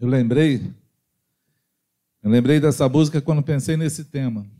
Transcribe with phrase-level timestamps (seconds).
[0.00, 0.74] Eu lembrei,
[2.22, 4.50] eu lembrei dessa música quando pensei nesse tema.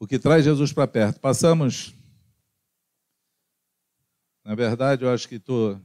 [0.00, 1.20] O que traz Jesus para perto.
[1.20, 1.94] Passamos,
[4.44, 5.80] na verdade, eu acho que estou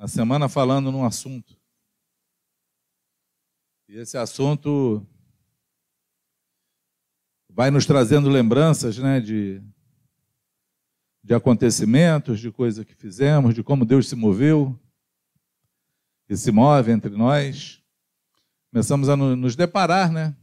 [0.00, 1.56] a semana falando num assunto.
[3.88, 5.06] E esse assunto
[7.48, 9.62] vai nos trazendo lembranças né, de,
[11.22, 14.76] de acontecimentos, de coisas que fizemos, de como Deus se moveu
[16.30, 17.82] e se move entre nós.
[18.70, 20.36] Começamos a nos deparar né,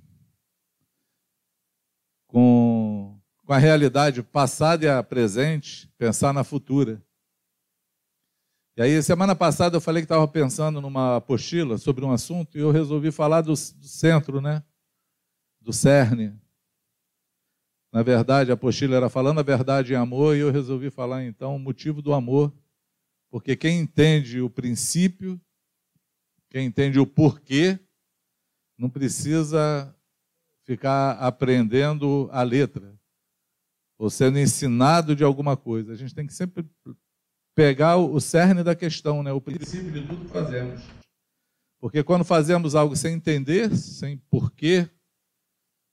[2.28, 7.02] com, com a realidade passada e a presente, pensar na futura.
[8.76, 12.62] E aí, semana passada, eu falei que estava pensando numa apostila sobre um assunto e
[12.62, 14.62] eu resolvi falar do, do centro, né?
[15.62, 16.38] Do cerne.
[17.94, 21.56] Na verdade, a apostila era falando a verdade em amor e eu resolvi falar então
[21.56, 22.54] o motivo do amor.
[23.30, 25.42] Porque quem entende o princípio
[26.50, 27.80] quem entende o porquê
[28.78, 29.94] não precisa
[30.64, 32.98] ficar aprendendo a letra
[33.98, 35.94] ou sendo ensinado de alguma coisa.
[35.94, 36.66] A gente tem que sempre
[37.56, 39.32] pegar o cerne da questão, né?
[39.32, 40.82] o princípio de tudo que fazemos.
[41.80, 44.90] Porque quando fazemos algo sem entender, sem porquê,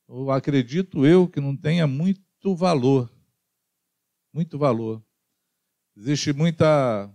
[0.09, 3.11] eu acredito eu que não tenha muito valor.
[4.33, 5.03] Muito valor.
[5.97, 7.11] Existe muita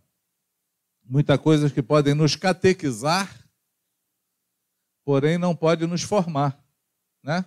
[1.03, 3.38] muita coisas que podem nos catequizar,
[5.09, 6.63] porém não pode nos formar,
[7.23, 7.43] né?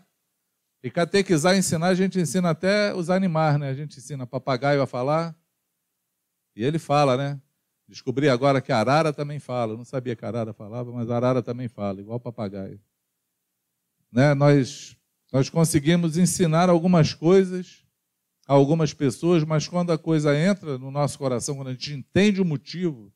[0.82, 3.68] E catequizar, ensinar, a gente ensina até os animais, né?
[3.68, 5.32] A gente ensina papagaio a falar,
[6.56, 7.40] e ele fala, né?
[7.86, 9.74] Descobri agora que a arara também fala.
[9.74, 12.80] Eu não sabia que a arara falava, mas a arara também fala, igual papagaio.
[14.10, 14.34] Né?
[14.34, 14.96] Nós,
[15.32, 17.84] nós conseguimos ensinar algumas coisas
[18.48, 22.42] a algumas pessoas, mas quando a coisa entra no nosso coração, quando a gente entende
[22.42, 23.12] o motivo,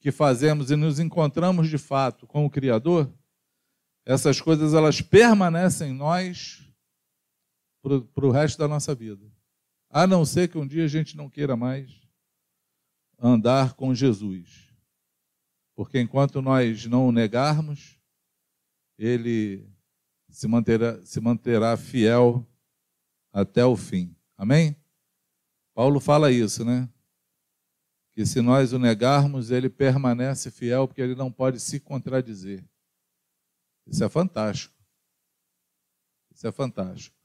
[0.00, 3.12] que fazemos e nos encontramos de fato com o Criador,
[4.04, 6.68] essas coisas elas permanecem em nós
[7.82, 9.26] para o resto da nossa vida.
[9.90, 12.08] A não ser que um dia a gente não queira mais
[13.18, 14.72] andar com Jesus.
[15.74, 17.98] Porque enquanto nós não o negarmos,
[18.98, 19.68] ele
[20.28, 22.46] se manterá, se manterá fiel
[23.32, 24.14] até o fim.
[24.36, 24.76] Amém?
[25.74, 26.88] Paulo fala isso, né?
[28.14, 32.64] que se nós o negarmos, ele permanece fiel, porque ele não pode se contradizer.
[33.86, 34.74] Isso é fantástico.
[36.32, 37.16] Isso é fantástico.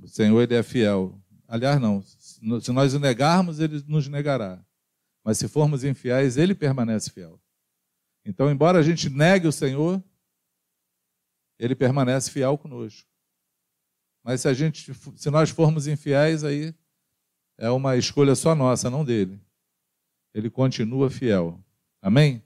[0.00, 1.20] O Senhor, ele é fiel.
[1.46, 2.02] Aliás, não.
[2.02, 4.64] Se nós o negarmos, ele nos negará.
[5.24, 7.40] Mas se formos infiéis, ele permanece fiel.
[8.24, 10.02] Então, embora a gente negue o Senhor,
[11.58, 13.08] ele permanece fiel conosco.
[14.22, 16.74] Mas se a gente, se nós formos infiéis, aí
[17.58, 19.40] é uma escolha só nossa, não dele
[20.34, 21.62] ele continua fiel.
[22.00, 22.42] Amém?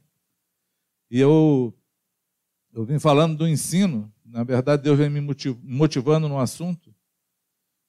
[1.10, 1.72] E eu,
[2.74, 5.20] eu vim falando do ensino, na verdade, Deus vem me
[5.62, 6.92] motivando no assunto.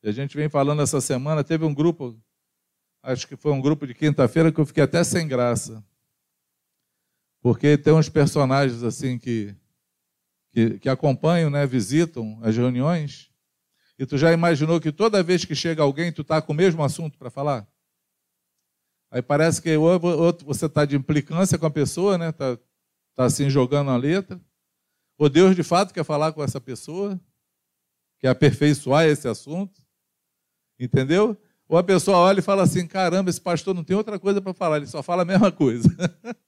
[0.04, 2.16] E a gente vem falando essa semana, teve um grupo,
[3.02, 5.84] acho que foi um grupo de quinta-feira, que eu fiquei até sem graça.
[7.42, 9.56] Porque tem uns personagens assim que,
[10.52, 13.32] que, que acompanham, né, visitam as reuniões,
[13.98, 16.84] e tu já imaginou que toda vez que chega alguém, tu está com o mesmo
[16.84, 17.68] assunto para falar?
[19.10, 22.30] Aí parece que outro, você está de implicância com a pessoa, né?
[22.30, 22.56] Está
[23.16, 24.40] tá assim jogando a letra.
[25.18, 27.20] Ou Deus de fato quer falar com essa pessoa,
[28.20, 29.82] quer aperfeiçoar esse assunto.
[30.80, 31.38] Entendeu?
[31.68, 34.54] Ou a pessoa olha e fala assim: caramba, esse pastor não tem outra coisa para
[34.54, 35.90] falar, ele só fala a mesma coisa.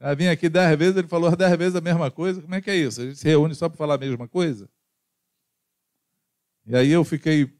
[0.00, 2.42] Já vim aqui dez vezes, ele falou dez vezes a mesma coisa.
[2.42, 3.00] Como é que é isso?
[3.00, 4.68] A gente se reúne só para falar a mesma coisa?
[6.66, 7.52] E aí eu fiquei,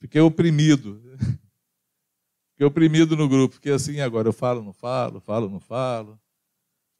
[0.00, 1.00] fiquei oprimido.
[2.54, 6.16] Fiquei oprimido no grupo, fiquei assim, agora eu falo, não falo, falo, não falo.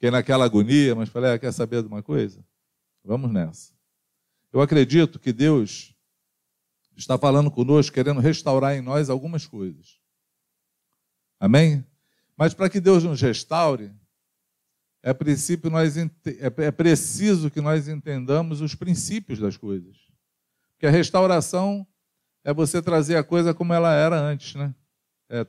[0.04, 2.44] Fiquei naquela agonia, mas falei, ah, quer saber de uma coisa?
[3.03, 3.72] Vamos nessa.
[4.53, 5.97] Eu acredito que Deus
[6.94, 9.98] está falando conosco, querendo restaurar em nós algumas coisas.
[11.41, 11.87] Amém?
[12.37, 13.94] Mas para que Deus nos restaure,
[15.02, 16.06] é, princípio nós, é,
[16.58, 19.96] é preciso que nós entendamos os princípios das coisas.
[20.75, 21.87] Porque a restauração
[22.44, 24.75] é você trazer a coisa como ela era antes, né?
[25.31, 25.46] é,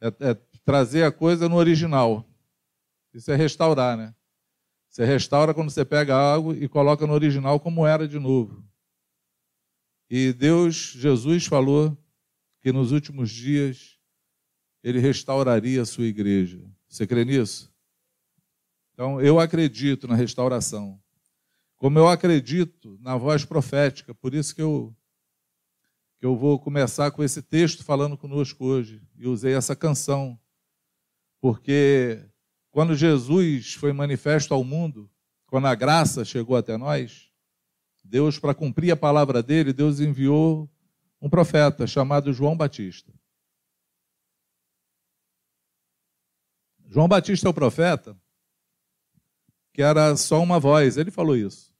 [0.00, 0.34] é, é
[0.64, 2.28] trazer a coisa no original.
[3.14, 4.14] Isso é restaurar, né?
[4.88, 8.64] Você restaura quando você pega algo e coloca no original como era de novo.
[10.10, 11.96] E Deus, Jesus falou
[12.60, 13.98] que nos últimos dias
[14.82, 16.62] ele restauraria a sua igreja.
[16.88, 17.72] Você crê nisso?
[18.92, 21.00] Então, eu acredito na restauração.
[21.76, 24.94] Como eu acredito na voz profética, por isso que eu
[26.18, 29.02] que eu vou começar com esse texto falando conosco hoje.
[29.18, 30.40] E usei essa canção,
[31.40, 32.24] porque
[32.74, 35.08] quando Jesus foi manifesto ao mundo,
[35.46, 37.30] quando a graça chegou até nós,
[38.02, 40.68] Deus, para cumprir a palavra dele, Deus enviou
[41.22, 43.14] um profeta chamado João Batista.
[46.88, 48.20] João Batista é o profeta
[49.72, 51.72] que era só uma voz, ele falou isso.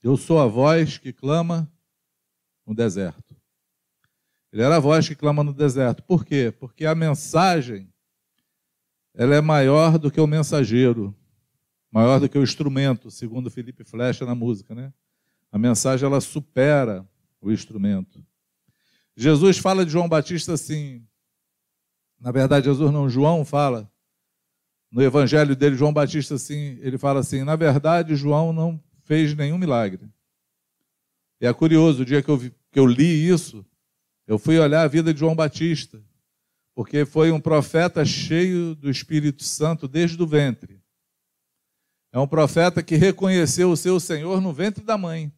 [0.00, 1.68] Eu sou a voz que clama
[2.64, 3.36] no deserto.
[4.52, 6.00] Ele era a voz que clama no deserto.
[6.04, 6.54] Por quê?
[6.56, 7.89] Porque a mensagem
[9.20, 11.14] ela é maior do que o mensageiro,
[11.92, 14.94] maior do que o instrumento, segundo Felipe Flecha na música, né?
[15.52, 17.06] A mensagem ela supera
[17.38, 18.24] o instrumento.
[19.14, 21.06] Jesus fala de João Batista assim.
[22.18, 23.92] Na verdade, Jesus não, João fala
[24.90, 29.58] no evangelho dele, João Batista assim, ele fala assim: "Na verdade, João não fez nenhum
[29.58, 30.08] milagre".
[31.38, 33.66] E é curioso, o dia que eu, que eu li isso,
[34.26, 36.02] eu fui olhar a vida de João Batista,
[36.80, 40.82] porque foi um profeta cheio do Espírito Santo desde o ventre.
[42.10, 45.30] É um profeta que reconheceu o seu Senhor no ventre da mãe.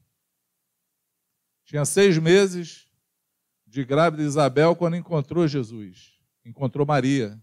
[1.64, 2.86] Tinha seis meses
[3.66, 6.12] de grávida Isabel quando encontrou Jesus,
[6.44, 7.36] encontrou Maria.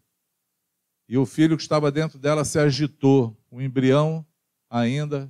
[1.05, 4.25] E o filho que estava dentro dela se agitou, o embrião
[4.69, 5.29] ainda.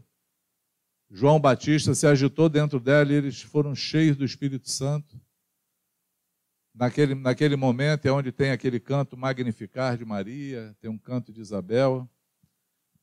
[1.10, 5.20] João Batista se agitou dentro dela e eles foram cheios do Espírito Santo.
[6.80, 11.42] Naquele, naquele momento é onde tem aquele canto magnificar de Maria, tem um canto de
[11.42, 12.10] Isabel.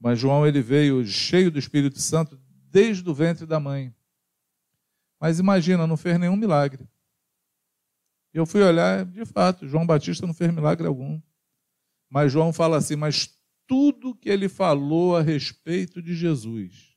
[0.00, 2.40] Mas João ele veio cheio do Espírito Santo
[2.70, 3.94] desde o ventre da mãe.
[5.20, 6.88] Mas imagina, não fez nenhum milagre.
[8.32, 11.20] Eu fui olhar, de fato, João Batista não fez milagre algum.
[12.08, 16.96] Mas João fala assim: mas tudo que ele falou a respeito de Jesus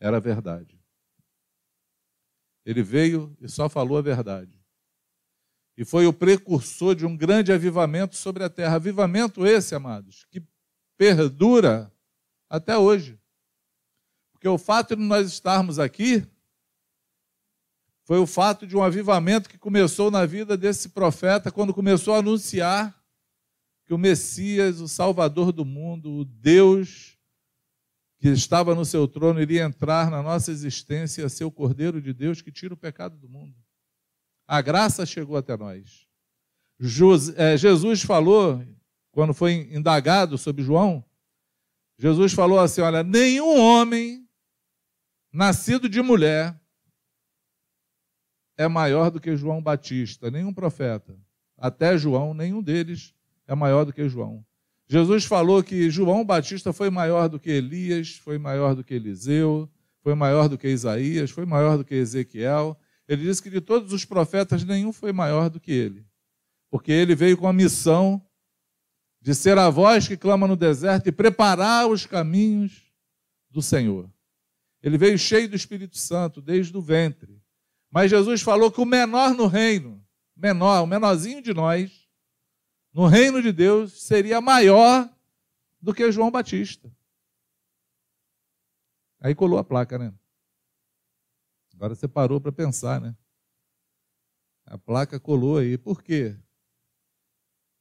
[0.00, 0.82] era verdade.
[2.64, 4.53] Ele veio e só falou a verdade.
[5.76, 8.76] E foi o precursor de um grande avivamento sobre a terra.
[8.76, 10.42] Avivamento esse, amados, que
[10.96, 11.92] perdura
[12.48, 13.18] até hoje.
[14.32, 16.24] Porque o fato de nós estarmos aqui
[18.04, 22.18] foi o fato de um avivamento que começou na vida desse profeta quando começou a
[22.18, 22.94] anunciar
[23.86, 27.18] que o Messias, o Salvador do mundo, o Deus
[28.18, 32.12] que estava no seu trono, iria entrar na nossa existência e ser o Cordeiro de
[32.12, 33.54] Deus que tira o pecado do mundo.
[34.46, 36.06] A graça chegou até nós.
[37.36, 38.62] É, Jesus falou,
[39.12, 41.04] quando foi indagado sobre João,
[41.98, 44.28] Jesus falou assim: Olha, nenhum homem
[45.32, 46.58] nascido de mulher
[48.56, 51.16] é maior do que João Batista, nenhum profeta.
[51.56, 53.14] Até João, nenhum deles
[53.46, 54.44] é maior do que João.
[54.86, 59.68] Jesus falou que João Batista foi maior do que Elias, foi maior do que Eliseu,
[60.00, 62.78] foi maior do que Isaías, foi maior do que Ezequiel.
[63.06, 66.06] Ele disse que de todos os profetas, nenhum foi maior do que ele.
[66.70, 68.24] Porque ele veio com a missão
[69.20, 72.92] de ser a voz que clama no deserto e preparar os caminhos
[73.50, 74.10] do Senhor.
[74.82, 77.40] Ele veio cheio do Espírito Santo desde o ventre.
[77.90, 80.04] Mas Jesus falou que o menor no reino,
[80.36, 82.06] menor, o menorzinho de nós,
[82.92, 85.08] no reino de Deus, seria maior
[85.80, 86.90] do que João Batista.
[89.20, 90.12] Aí colou a placa, né?
[91.84, 93.14] Agora você parou para pensar, né?
[94.64, 95.76] A placa colou aí.
[95.76, 96.34] Por quê?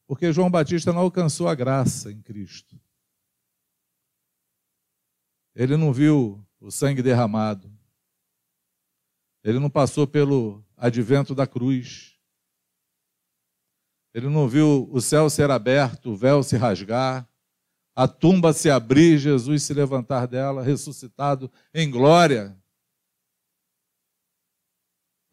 [0.06, 2.78] Porque João Batista não alcançou a graça em Cristo.
[5.56, 7.72] Ele não viu o sangue derramado.
[9.42, 12.20] Ele não passou pelo advento da cruz.
[14.14, 17.26] Ele não viu o céu ser aberto, o véu se rasgar,
[17.96, 22.62] a tumba se abrir, Jesus se levantar dela, ressuscitado em glória,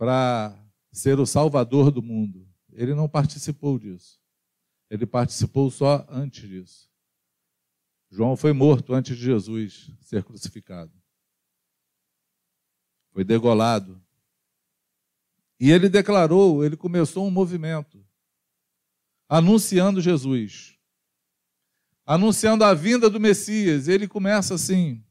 [0.00, 0.58] para
[0.90, 2.48] ser o salvador do mundo.
[2.72, 4.18] Ele não participou disso.
[4.88, 6.90] Ele participou só antes disso.
[8.10, 11.00] João foi morto antes de Jesus ser crucificado
[13.12, 14.02] foi degolado.
[15.58, 18.02] E ele declarou, ele começou um movimento,
[19.28, 20.78] anunciando Jesus,
[22.06, 23.88] anunciando a vinda do Messias.
[23.88, 25.04] Ele começa assim: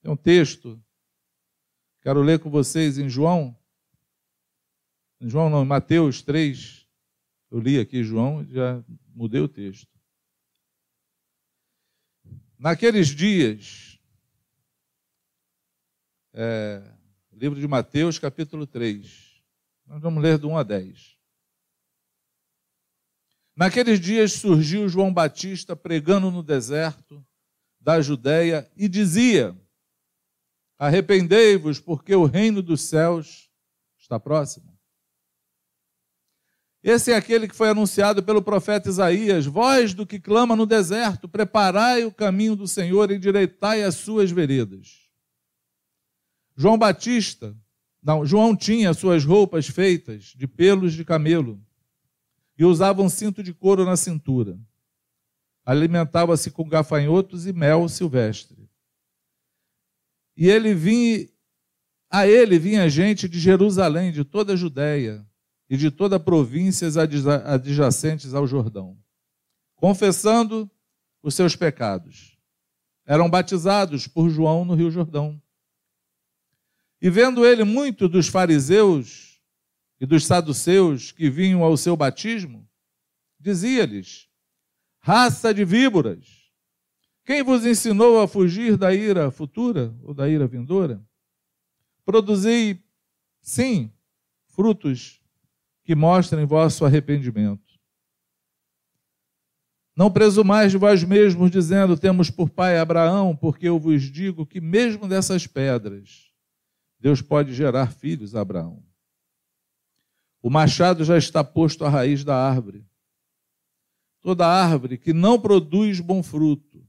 [0.00, 0.82] tem um texto,
[2.00, 3.54] quero ler com vocês em João,
[5.26, 6.86] João não, Mateus 3,
[7.50, 9.88] eu li aqui João, já mudei o texto.
[12.58, 13.98] Naqueles dias,
[16.34, 16.82] é,
[17.32, 19.42] Livro de Mateus, capítulo 3.
[19.86, 21.16] Nós vamos ler do 1 a 10.
[23.56, 27.24] Naqueles dias surgiu João Batista pregando no deserto
[27.80, 29.56] da Judéia e dizia:
[30.78, 33.50] Arrependei-vos, porque o reino dos céus
[33.98, 34.73] está próximo.
[36.84, 41.26] Esse é aquele que foi anunciado pelo profeta Isaías: Voz do que clama no deserto,
[41.26, 45.08] preparai o caminho do Senhor, endireitai as suas veredas.
[46.54, 47.56] João Batista,
[48.02, 51.58] não, João tinha suas roupas feitas de pelos de camelo
[52.58, 54.60] e usava um cinto de couro na cintura.
[55.64, 58.68] Alimentava-se com gafanhotos e mel silvestre.
[60.36, 61.26] E ele vinha,
[62.10, 65.26] a ele vinha gente de Jerusalém, de toda a Judéia
[65.68, 68.98] e de toda a províncias adjacentes ao Jordão,
[69.74, 70.70] confessando
[71.22, 72.38] os seus pecados.
[73.06, 75.40] Eram batizados por João no Rio Jordão.
[77.00, 79.40] E vendo ele muito dos fariseus
[80.00, 82.68] e dos saduceus que vinham ao seu batismo,
[83.38, 84.28] dizia-lhes:
[85.00, 86.44] Raça de víboras,
[87.24, 91.02] quem vos ensinou a fugir da ira futura ou da ira vindoura?
[92.04, 92.82] Produzi,
[93.40, 93.90] sim,
[94.48, 95.23] frutos
[95.84, 97.62] que mostrem vosso arrependimento.
[99.94, 104.60] Não presumais de vós mesmos, dizendo: Temos por pai Abraão, porque eu vos digo que,
[104.60, 106.32] mesmo dessas pedras,
[106.98, 108.82] Deus pode gerar filhos a Abraão.
[110.42, 112.84] O machado já está posto à raiz da árvore.
[114.20, 116.86] Toda árvore que não produz bom fruto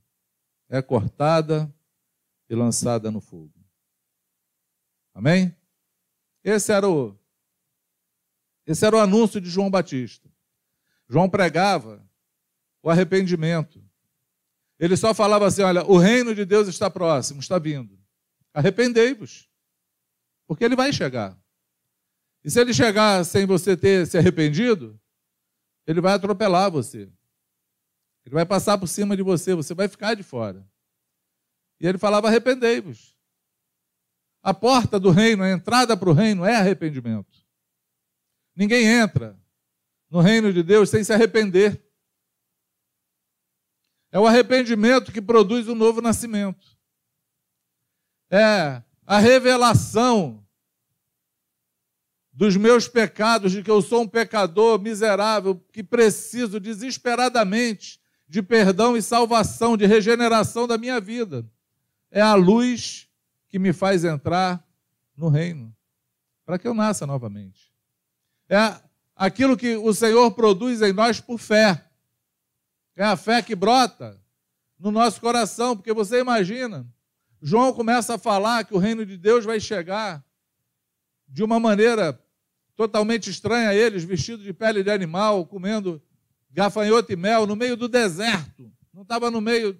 [0.70, 1.72] é cortada
[2.50, 3.54] e lançada no fogo.
[5.14, 5.56] Amém?
[6.44, 7.18] Esse era o
[8.66, 10.30] esse era o anúncio de João Batista.
[11.08, 12.04] João pregava
[12.82, 13.84] o arrependimento.
[14.80, 17.98] Ele só falava assim: olha, o reino de Deus está próximo, está vindo.
[18.54, 19.50] Arrependei-vos,
[20.48, 21.38] porque ele vai chegar.
[22.44, 25.00] E se ele chegar sem você ter se arrependido,
[25.86, 27.12] ele vai atropelar você.
[28.26, 30.68] Ele vai passar por cima de você, você vai ficar de fora.
[31.80, 33.16] E ele falava: arrependei-vos.
[34.42, 37.45] A porta do reino, a entrada para o reino é arrependimento.
[38.56, 39.38] Ninguém entra
[40.10, 41.84] no reino de Deus sem se arrepender.
[44.12, 46.66] É o arrependimento que produz o novo nascimento.
[48.32, 50.42] É a revelação
[52.32, 58.98] dos meus pecados, de que eu sou um pecador miserável, que preciso desesperadamente de perdão
[58.98, 61.50] e salvação, de regeneração da minha vida.
[62.10, 63.10] É a luz
[63.48, 64.66] que me faz entrar
[65.16, 65.76] no reino,
[66.46, 67.65] para que eu nasça novamente
[68.50, 68.80] é
[69.16, 71.84] aquilo que o Senhor produz em nós por fé.
[72.96, 74.22] É a fé que brota
[74.80, 76.86] no nosso coração, porque você imagina,
[77.42, 80.24] João começa a falar que o reino de Deus vai chegar
[81.28, 82.20] de uma maneira
[82.75, 86.02] totalmente estranha a eles, vestidos de pele de animal, comendo
[86.52, 88.72] gafanhoto e mel no meio do deserto.
[88.94, 89.80] Não estava no meio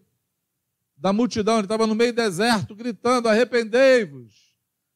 [0.98, 4.34] da multidão, ele estava no meio do deserto, gritando: arrependei-vos,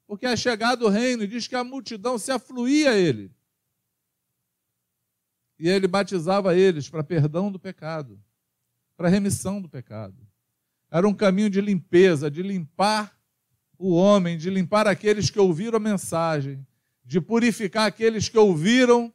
[0.08, 3.32] porque é chegado o reino, e diz que a multidão se afluía a ele
[5.60, 8.18] e ele batizava eles para perdão do pecado,
[8.96, 10.16] para remissão do pecado.
[10.90, 13.14] Era um caminho de limpeza, de limpar
[13.78, 16.66] o homem, de limpar aqueles que ouviram a mensagem,
[17.04, 19.14] de purificar aqueles que ouviram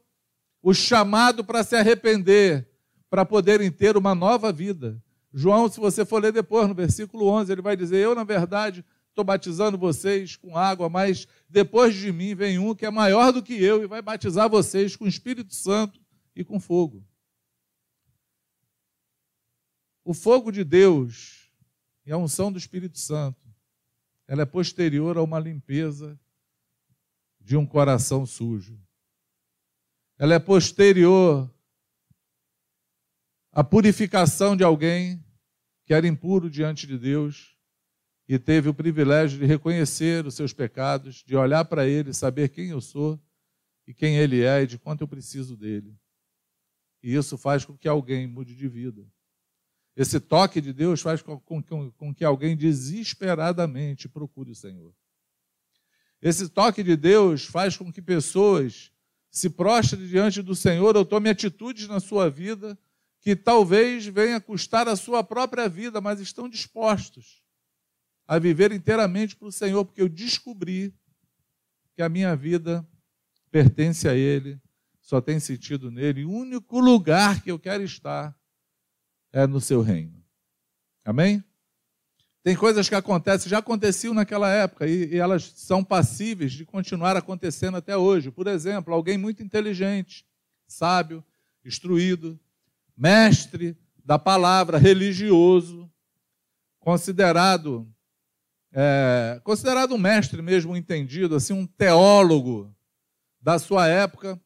[0.63, 2.69] o chamado para se arrepender,
[3.09, 5.03] para poderem ter uma nova vida.
[5.33, 8.85] João, se você for ler depois, no versículo 11, ele vai dizer: Eu, na verdade,
[9.09, 13.43] estou batizando vocês com água, mas depois de mim vem um que é maior do
[13.43, 16.04] que eu e vai batizar vocês com o Espírito Santo
[16.35, 17.07] e com fogo.
[20.05, 21.51] O fogo de Deus
[22.05, 23.43] e a unção do Espírito Santo,
[24.27, 26.19] ela é posterior a uma limpeza
[27.41, 28.79] de um coração sujo.
[30.19, 31.53] Ela é posterior
[33.53, 35.25] à purificação de alguém
[35.85, 37.57] que era impuro diante de Deus
[38.27, 42.69] e teve o privilégio de reconhecer os seus pecados, de olhar para ele, saber quem
[42.69, 43.21] eu sou
[43.87, 45.95] e quem ele é e de quanto eu preciso dele.
[47.05, 49.07] E isso faz com que alguém mude de vida.
[49.95, 54.95] Esse toque de Deus faz com, com, com que alguém desesperadamente procure o Senhor.
[56.23, 58.91] Esse toque de Deus faz com que pessoas
[59.31, 62.77] se prostrem diante do Senhor ou tomem atitudes na sua vida
[63.21, 67.43] que talvez venha custar a sua própria vida, mas estão dispostos
[68.27, 70.95] a viver inteiramente para o Senhor, porque eu descobri
[71.95, 72.87] que a minha vida
[73.51, 74.59] pertence a Ele
[75.05, 76.25] só tem sentido nele.
[76.25, 78.35] O único lugar que eu quero estar
[79.31, 80.25] é no seu reino.
[81.05, 81.45] Amém?
[82.43, 87.19] Tem coisas que acontecem, já aconteciam naquela época e, e elas são passíveis de continuar
[87.19, 88.31] acontecendo até hoje.
[88.31, 90.27] Por exemplo, alguém muito inteligente,
[90.67, 91.23] sábio,
[91.63, 92.41] instruído,
[92.97, 95.91] mestre da palavra, religioso,
[96.81, 97.87] considerado
[98.73, 102.75] é, considerado um mestre mesmo entendido, assim um teólogo
[103.41, 104.41] da sua época,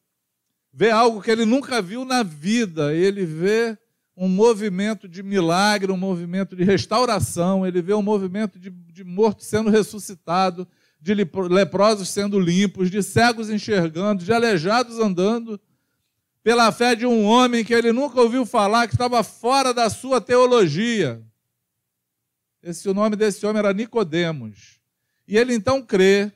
[0.71, 3.77] vê algo que ele nunca viu na vida, ele vê
[4.15, 9.43] um movimento de milagre, um movimento de restauração, ele vê um movimento de, de morto
[9.43, 10.67] sendo ressuscitado,
[10.99, 15.59] de leprosos sendo limpos, de cegos enxergando, de aleijados andando,
[16.43, 20.19] pela fé de um homem que ele nunca ouviu falar, que estava fora da sua
[20.19, 21.23] teologia.
[22.61, 24.79] Esse, o nome desse homem era Nicodemos.
[25.25, 26.31] E ele então crê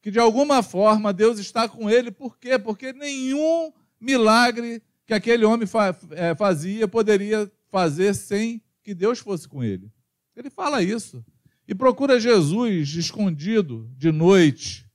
[0.00, 2.58] que de alguma forma Deus está com ele, por quê?
[2.58, 5.68] Porque nenhum milagre que aquele homem
[6.12, 9.90] é, fazia poderia fazer sem que Deus fosse com ele.
[10.34, 11.24] Ele fala isso.
[11.66, 14.88] E procura Jesus escondido de noite,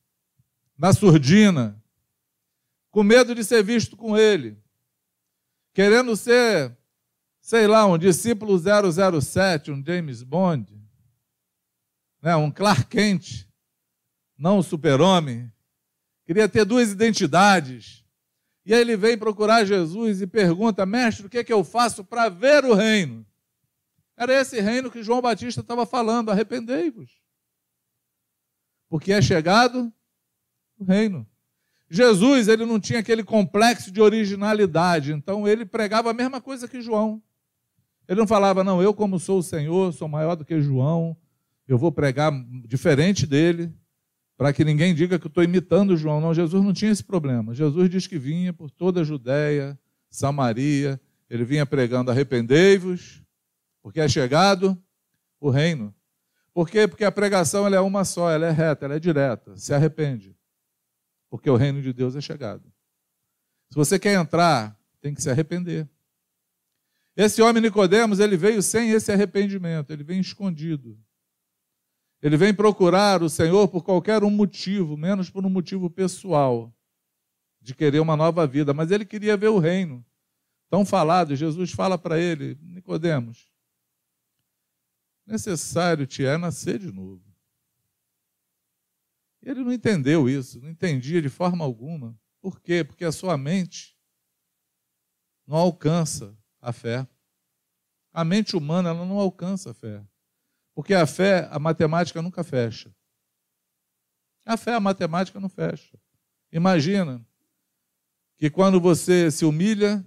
[0.78, 1.82] na surdina,
[2.92, 4.58] com medo de ser visto com ele,
[5.74, 6.76] querendo ser,
[7.40, 10.74] sei lá, um discípulo 007, um James Bond,
[12.22, 13.48] né, um Clark Kent,
[14.38, 15.52] não um super-homem.
[16.26, 18.06] Queria ter duas identidades
[18.66, 22.04] e aí ele vem procurar Jesus e pergunta: Mestre, o que é que eu faço
[22.04, 23.26] para ver o reino?
[24.18, 27.22] Era esse reino que João Batista estava falando: arrependei-vos.
[28.90, 29.94] Porque é chegado
[30.80, 31.28] o reino.
[31.88, 36.82] Jesus, ele não tinha aquele complexo de originalidade, então ele pregava a mesma coisa que
[36.82, 37.22] João.
[38.08, 41.16] Ele não falava, não, eu, como sou o Senhor, sou maior do que João,
[41.68, 42.32] eu vou pregar
[42.68, 43.72] diferente dele
[44.38, 46.20] para que ninguém diga que eu estou imitando João.
[46.20, 47.54] Não, Jesus não tinha esse problema.
[47.54, 51.00] Jesus diz que vinha por toda a Judéia, Samaria,
[51.30, 53.22] ele vinha pregando: arrependei-vos,
[53.82, 54.82] porque é chegado
[55.40, 55.94] o reino.
[56.54, 56.88] Por quê?
[56.88, 59.58] Porque a pregação ela é uma só, ela é reta, ela é direta.
[59.58, 60.36] Se arrepende,
[61.30, 62.64] porque o reino de Deus é chegado.
[63.70, 65.90] Se você quer entrar, tem que se arrepender.
[67.16, 70.98] Esse homem Nicodemos, ele veio sem esse arrependimento, ele veio escondido.
[72.26, 76.76] Ele vem procurar o Senhor por qualquer um motivo, menos por um motivo pessoal,
[77.62, 80.04] de querer uma nova vida, mas ele queria ver o reino.
[80.68, 83.54] Tão falado, Jesus fala para ele, Nicodemos,
[85.24, 87.24] necessário te é nascer de novo.
[89.40, 92.20] Ele não entendeu isso, não entendia de forma alguma.
[92.42, 92.84] Por quê?
[92.84, 93.96] Porque a sua mente
[95.46, 97.08] não alcança a fé.
[98.12, 100.04] A mente humana ela não alcança a fé.
[100.76, 102.94] Porque a fé, a matemática nunca fecha.
[104.46, 105.98] A fé, a matemática não fecha.
[106.52, 107.26] Imagina
[108.38, 110.06] que quando você se humilha,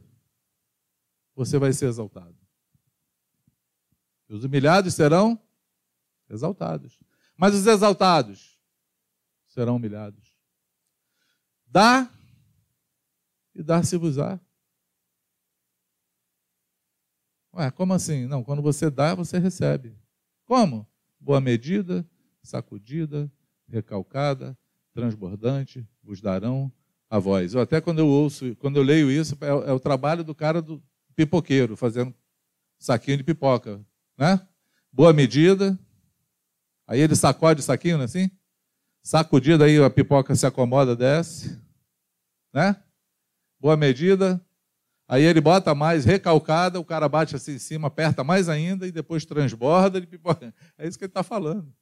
[1.34, 2.36] você vai ser exaltado.
[4.28, 5.40] Os humilhados serão
[6.28, 7.00] exaltados.
[7.34, 8.60] Mas os exaltados
[9.46, 10.36] serão humilhados.
[11.66, 12.10] Dá
[13.54, 14.38] e dar-se-vos-á.
[17.54, 18.26] Ué, como assim?
[18.26, 19.96] Não, quando você dá, você recebe.
[20.48, 20.88] Como?
[21.20, 22.08] Boa medida,
[22.42, 23.30] sacudida,
[23.68, 24.56] recalcada,
[24.94, 26.72] transbordante, vos darão
[27.10, 27.52] a voz.
[27.52, 30.62] Eu até quando eu ouço, quando eu leio isso, é, é o trabalho do cara
[30.62, 30.82] do
[31.14, 32.14] pipoqueiro, fazendo
[32.78, 33.84] saquinho de pipoca,
[34.16, 34.40] né?
[34.90, 35.78] Boa medida,
[36.86, 38.30] aí ele sacode o saquinho, é assim?
[39.02, 41.60] Sacudida, aí a pipoca se acomoda, desce,
[42.54, 42.82] né?
[43.60, 44.42] Boa medida,
[45.08, 48.92] Aí ele bota mais recalcada, o cara bate assim em cima, aperta mais ainda e
[48.92, 49.96] depois transborda.
[49.96, 50.06] Ele.
[50.76, 51.74] É isso que ele está falando.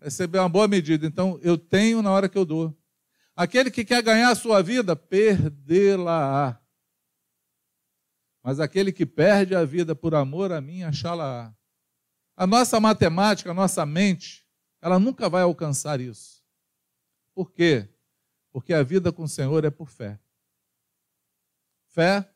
[0.00, 1.06] Receber uma boa medida.
[1.06, 2.76] Então, eu tenho na hora que eu dou.
[3.36, 6.60] Aquele que quer ganhar a sua vida, perdê-la-á.
[8.42, 11.54] Mas aquele que perde a vida por amor a mim, achá-la-á.
[12.36, 14.44] A nossa matemática, a nossa mente,
[14.82, 16.42] ela nunca vai alcançar isso.
[17.32, 17.88] Por quê?
[18.50, 20.18] Porque a vida com o Senhor é por fé.
[21.88, 22.28] Fé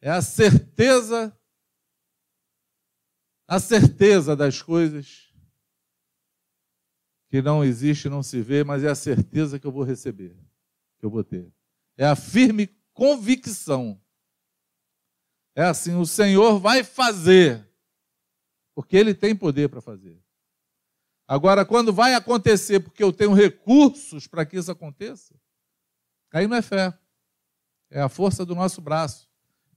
[0.00, 1.36] é a certeza,
[3.48, 5.32] a certeza das coisas
[7.28, 10.36] que não existe, não se vê, mas é a certeza que eu vou receber,
[10.98, 11.52] que eu vou ter.
[11.96, 14.00] É a firme convicção.
[15.54, 17.66] É assim, o Senhor vai fazer,
[18.74, 20.22] porque Ele tem poder para fazer.
[21.26, 25.34] Agora, quando vai acontecer, porque eu tenho recursos para que isso aconteça,
[26.30, 26.96] aí não é fé.
[27.90, 29.28] É a força do nosso braço.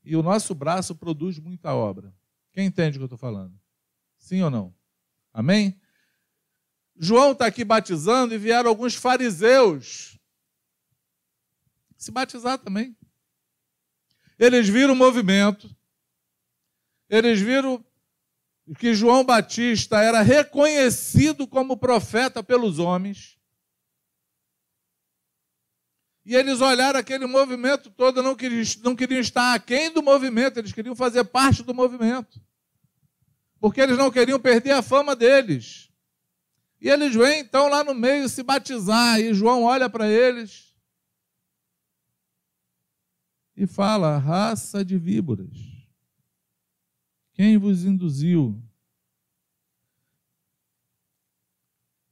[0.04, 2.13] E o nosso braço produz muita obra.
[2.52, 3.60] Quem entende o que eu estou falando?
[4.17, 4.76] Sim ou não?
[5.34, 5.80] Amém?
[6.98, 10.19] João está aqui batizando e vieram alguns fariseus
[11.98, 12.95] se batizar também.
[14.38, 15.69] Eles viram o movimento,
[17.10, 17.84] eles viram
[18.78, 23.38] que João Batista era reconhecido como profeta pelos homens.
[26.29, 30.71] E eles olharam aquele movimento todo, não queriam, não queriam estar aquém do movimento, eles
[30.71, 32.39] queriam fazer parte do movimento.
[33.59, 35.89] Porque eles não queriam perder a fama deles.
[36.79, 40.71] E eles vêm então lá no meio se batizar, e João olha para eles
[43.57, 45.57] e fala: raça de víboras.
[47.33, 48.61] Quem vos induziu?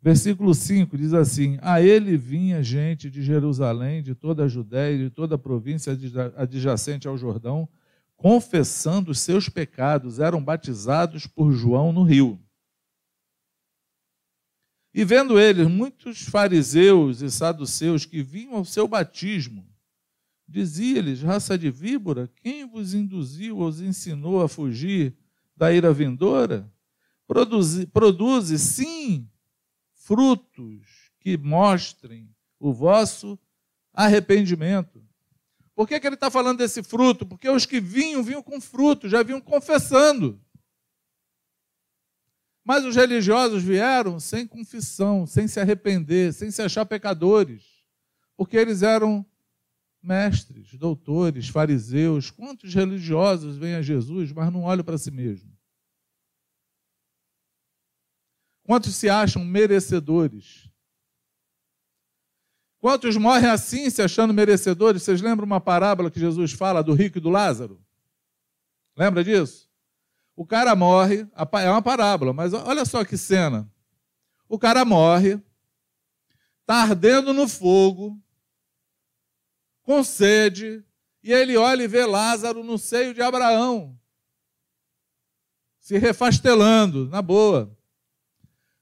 [0.08, 5.10] Versículo 5 diz assim: A ele vinha gente de Jerusalém, de toda a Judéia, de
[5.10, 5.91] toda a província
[6.38, 7.67] adjacente ao Jordão,
[8.15, 12.41] confessando os seus pecados, eram batizados por João no rio.
[14.93, 19.67] E vendo eles muitos fariseus e saduceus que vinham ao seu batismo,
[20.48, 25.17] dizia-lhes: raça de víbora, quem vos induziu ou os ensinou a fugir
[25.54, 26.72] da ira vindoura?
[27.28, 29.30] Produze, produze sim
[30.08, 33.38] frutos que mostrem o vosso
[33.93, 35.04] arrependimento.
[35.76, 37.26] Por que, que ele está falando desse fruto?
[37.26, 40.41] Porque os que vinham, vinham com fruto, já vinham confessando.
[42.63, 47.63] Mas os religiosos vieram sem confissão, sem se arrepender, sem se achar pecadores,
[48.38, 49.26] porque eles eram
[50.02, 52.32] mestres, doutores, fariseus.
[52.32, 55.57] Quantos religiosos vêm a Jesus, mas não olham para si mesmo?
[58.67, 60.69] Quantos se acham merecedores?
[62.80, 65.03] Quantos morrem assim, se achando merecedores?
[65.03, 67.82] Vocês lembram uma parábola que Jesus fala do rico e do Lázaro?
[68.93, 69.69] Lembra disso?
[70.36, 73.71] O cara morre, é uma parábola, mas olha só que cena.
[74.49, 75.41] O cara morre,
[76.60, 78.21] está ardendo no fogo,
[79.82, 80.84] com sede,
[81.23, 83.97] e ele olha e vê Lázaro no seio de Abraão,
[85.80, 87.77] se refastelando, na boa.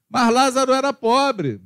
[0.08, 1.60] Mas Lázaro era pobre,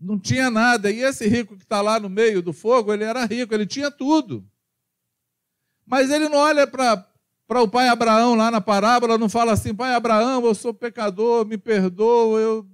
[0.00, 3.24] não tinha nada, e esse rico que está lá no meio do fogo, ele era
[3.24, 4.46] rico, ele tinha tudo.
[5.84, 7.06] Mas ele não olha para
[7.62, 11.56] o pai Abraão, lá na parábola, não fala assim: Pai Abraão, eu sou pecador, me
[11.56, 12.66] perdoa, eu,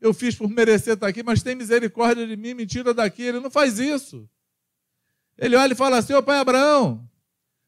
[0.00, 3.22] eu fiz por merecer estar aqui, mas tem misericórdia de mim, me tira daqui.
[3.22, 4.28] Ele não faz isso.
[5.36, 7.09] Ele olha e fala assim: Ô pai Abraão,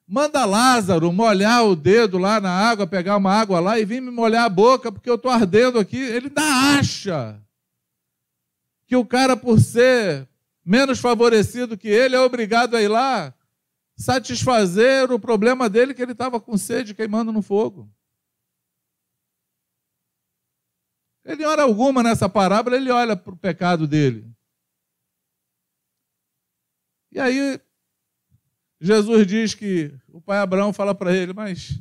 [0.07, 4.11] manda Lázaro molhar o dedo lá na água, pegar uma água lá e vir me
[4.11, 5.97] molhar a boca, porque eu estou ardendo aqui.
[5.97, 7.43] Ele ainda acha
[8.87, 10.29] que o cara, por ser
[10.65, 13.35] menos favorecido que ele, é obrigado a ir lá
[13.97, 17.89] satisfazer o problema dele que ele estava com sede queimando no fogo.
[21.25, 24.29] Ele, hora alguma, nessa parábola, ele olha para o pecado dele.
[27.13, 27.61] E aí,
[28.85, 31.81] Jesus diz que o pai Abraão fala para ele, mas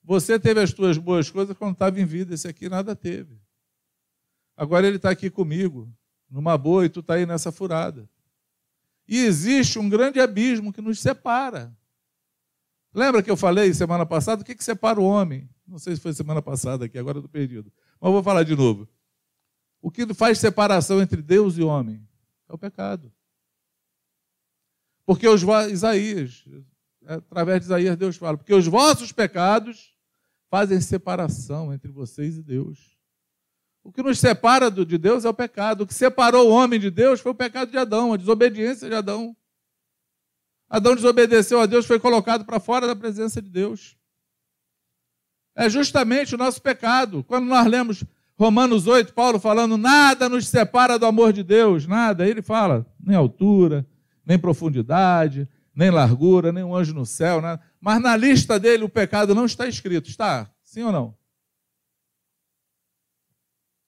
[0.00, 3.36] você teve as tuas boas coisas quando estava em vida, esse aqui nada teve.
[4.56, 5.92] Agora ele está aqui comigo,
[6.30, 8.08] numa boa, e tu está aí nessa furada.
[9.08, 11.76] E existe um grande abismo que nos separa.
[12.94, 14.42] Lembra que eu falei semana passada?
[14.42, 15.50] O que, que separa o homem?
[15.66, 17.72] Não sei se foi semana passada aqui, agora estou perdido.
[18.00, 18.88] Mas vou falar de novo.
[19.80, 22.06] O que faz separação entre Deus e homem?
[22.48, 23.12] É o pecado.
[25.06, 26.44] Porque os Isaías,
[27.06, 29.92] através de Isaías, Deus fala, porque os vossos pecados
[30.50, 32.92] fazem separação entre vocês e Deus.
[33.82, 35.82] O que nos separa de Deus é o pecado.
[35.82, 38.94] O que separou o homem de Deus foi o pecado de Adão, a desobediência de
[38.94, 39.36] Adão.
[40.68, 43.96] Adão desobedeceu a Deus, foi colocado para fora da presença de Deus.
[45.54, 47.24] É justamente o nosso pecado.
[47.24, 48.04] Quando nós lemos
[48.38, 52.26] Romanos 8, Paulo falando, nada nos separa do amor de Deus, nada.
[52.26, 53.86] Ele fala, nem altura,
[54.24, 57.62] nem profundidade, nem largura, nem um anjo no céu, nada.
[57.80, 60.50] Mas na lista dele o pecado não está escrito, está?
[60.62, 61.16] Sim ou não?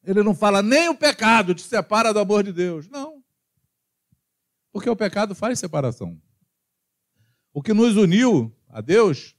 [0.03, 2.89] Ele não fala nem o pecado te separa do amor de Deus.
[2.89, 3.23] Não.
[4.71, 6.21] Porque o pecado faz separação.
[7.53, 9.37] O que nos uniu a Deus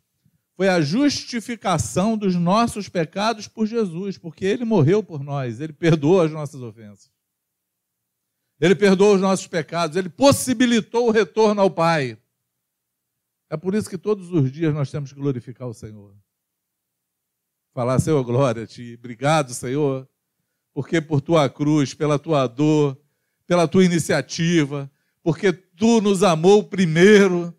[0.56, 6.22] foi a justificação dos nossos pecados por Jesus, porque ele morreu por nós, ele perdoou
[6.22, 7.12] as nossas ofensas.
[8.60, 12.18] Ele perdoou os nossos pecados, ele possibilitou o retorno ao Pai.
[13.50, 16.15] É por isso que todos os dias nós temos que glorificar o Senhor.
[17.74, 18.96] Falar, Senhor, glória a Ti.
[18.98, 20.08] Obrigado, Senhor,
[20.74, 22.98] porque por tua cruz, pela tua dor,
[23.46, 24.89] pela tua iniciativa,
[25.22, 27.54] porque tu nos amou primeiro,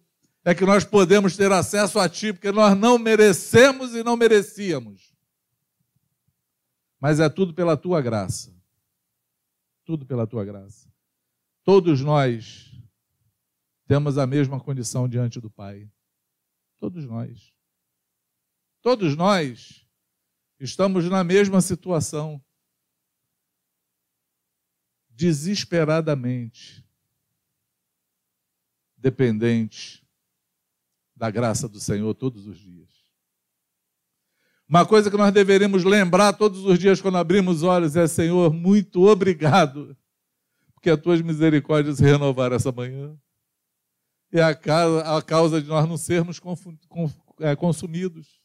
[0.44, 5.12] é que nós podemos ter acesso a ti, porque nós não merecemos e não merecíamos.
[7.00, 8.55] Mas é tudo pela tua graça.
[9.86, 10.92] Tudo pela tua graça.
[11.64, 12.78] Todos nós
[13.86, 15.90] temos a mesma condição diante do Pai.
[16.76, 17.54] Todos nós.
[18.82, 19.88] Todos nós
[20.60, 22.44] estamos na mesma situação
[25.08, 26.84] desesperadamente
[28.96, 30.04] dependente
[31.14, 32.85] da graça do Senhor todos os dias.
[34.68, 38.52] Uma coisa que nós deveríamos lembrar todos os dias quando abrimos os olhos é: Senhor,
[38.52, 39.96] muito obrigado,
[40.74, 43.16] porque as tuas misericórdias se renovaram essa manhã.
[44.32, 46.40] é a causa de nós não sermos
[47.40, 48.40] é, consumidos.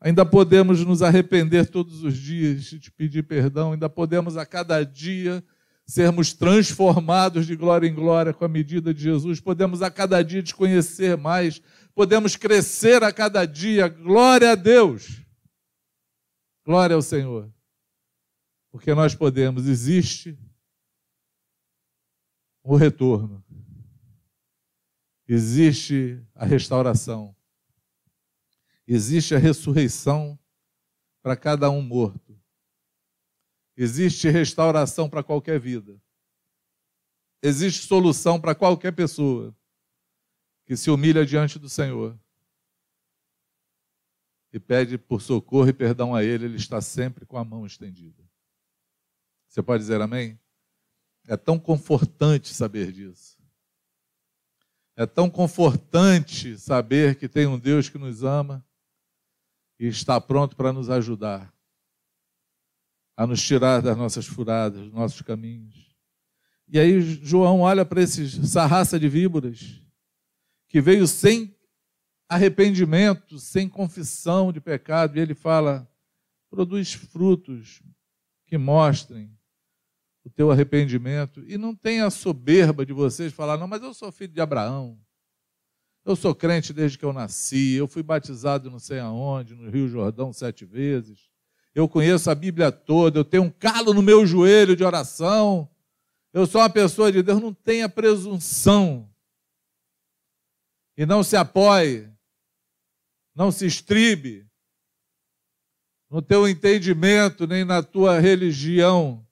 [0.00, 4.82] Ainda podemos nos arrepender todos os dias e te pedir perdão, ainda podemos a cada
[4.82, 5.42] dia
[5.86, 10.42] sermos transformados de glória em glória com a medida de Jesus, podemos a cada dia
[10.42, 11.60] te conhecer mais,
[11.94, 13.88] podemos crescer a cada dia.
[13.88, 15.22] Glória a Deus!
[16.64, 17.52] Glória ao Senhor.
[18.70, 20.36] Porque nós podemos, existe
[22.62, 23.44] o retorno,
[25.28, 27.36] existe a restauração,
[28.86, 30.38] existe a ressurreição
[31.22, 32.40] para cada um morto,
[33.76, 36.00] existe restauração para qualquer vida,
[37.42, 39.54] existe solução para qualquer pessoa
[40.64, 42.18] que se humilha diante do Senhor
[44.52, 48.22] e pede por socorro e perdão a Ele, Ele está sempre com a mão estendida.
[49.48, 50.38] Você pode dizer amém?
[51.26, 53.36] É tão confortante saber disso.
[54.96, 58.64] É tão confortante saber que tem um Deus que nos ama
[59.78, 61.52] e está pronto para nos ajudar
[63.16, 65.94] a nos tirar das nossas furadas, dos nossos caminhos.
[66.68, 69.83] E aí João olha para essa raça de víboras
[70.74, 71.56] que veio sem
[72.28, 75.88] arrependimento, sem confissão de pecado, e ele fala:
[76.50, 77.80] produz frutos
[78.44, 79.30] que mostrem
[80.24, 84.10] o teu arrependimento e não tenha a soberba de vocês falar: não, mas eu sou
[84.10, 84.98] filho de Abraão.
[86.04, 89.86] Eu sou crente desde que eu nasci, eu fui batizado não sei aonde, no Rio
[89.86, 91.30] Jordão sete vezes.
[91.72, 95.70] Eu conheço a Bíblia toda, eu tenho um calo no meu joelho de oração.
[96.32, 99.13] Eu sou uma pessoa de Deus, não tenha presunção.
[100.96, 102.14] E não se apoie
[103.34, 104.48] não se estribe
[106.08, 109.26] no teu entendimento, nem na tua religião.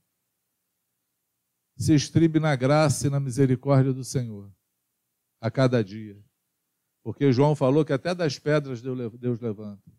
[1.77, 4.53] Se estribe na graça e na misericórdia do Senhor,
[5.40, 6.20] a cada dia.
[7.03, 9.90] Porque João falou que até das pedras Deus levanta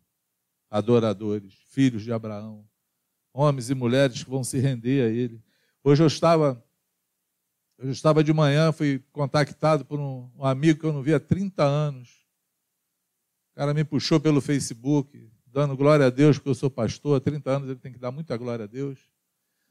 [0.70, 2.68] adoradores, filhos de Abraão,
[3.32, 5.42] homens e mulheres que vão se render a Ele.
[5.82, 6.63] Hoje eu estava,
[7.78, 11.62] eu estava de manhã, fui contactado por um, amigo que eu não via há 30
[11.62, 12.08] anos.
[13.52, 17.20] O cara me puxou pelo Facebook, dando glória a Deus, porque eu sou pastor, há
[17.20, 18.98] 30 anos ele tem que dar muita glória a Deus.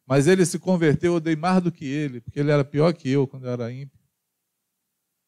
[0.05, 3.09] Mas ele se converteu, eu dei mais do que ele, porque ele era pior que
[3.09, 3.99] eu quando eu era ímpio.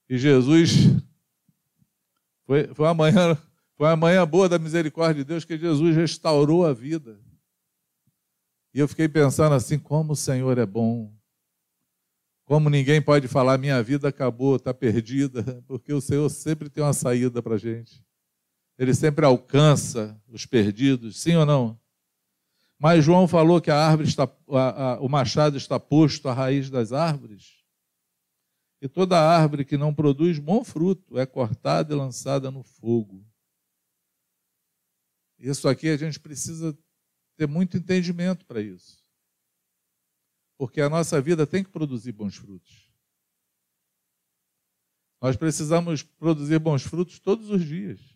[0.10, 0.72] E Jesus
[2.46, 3.36] foi, foi, uma manhã,
[3.76, 7.20] foi uma manhã boa da misericórdia de Deus que Jesus restaurou a vida.
[8.74, 11.15] E eu fiquei pensando assim, como o Senhor é bom.
[12.46, 16.94] Como ninguém pode falar, minha vida acabou, está perdida, porque o Senhor sempre tem uma
[16.94, 18.06] saída para a gente
[18.78, 21.80] ele sempre alcança os perdidos, sim ou não?
[22.78, 26.70] Mas João falou que a árvore está, a, a, o machado está posto à raiz
[26.70, 27.64] das árvores.
[28.82, 33.26] E toda árvore que não produz bom fruto é cortada e lançada no fogo.
[35.40, 36.78] Isso aqui a gente precisa
[37.38, 39.05] ter muito entendimento para isso.
[40.58, 42.90] Porque a nossa vida tem que produzir bons frutos.
[45.22, 48.16] Nós precisamos produzir bons frutos todos os dias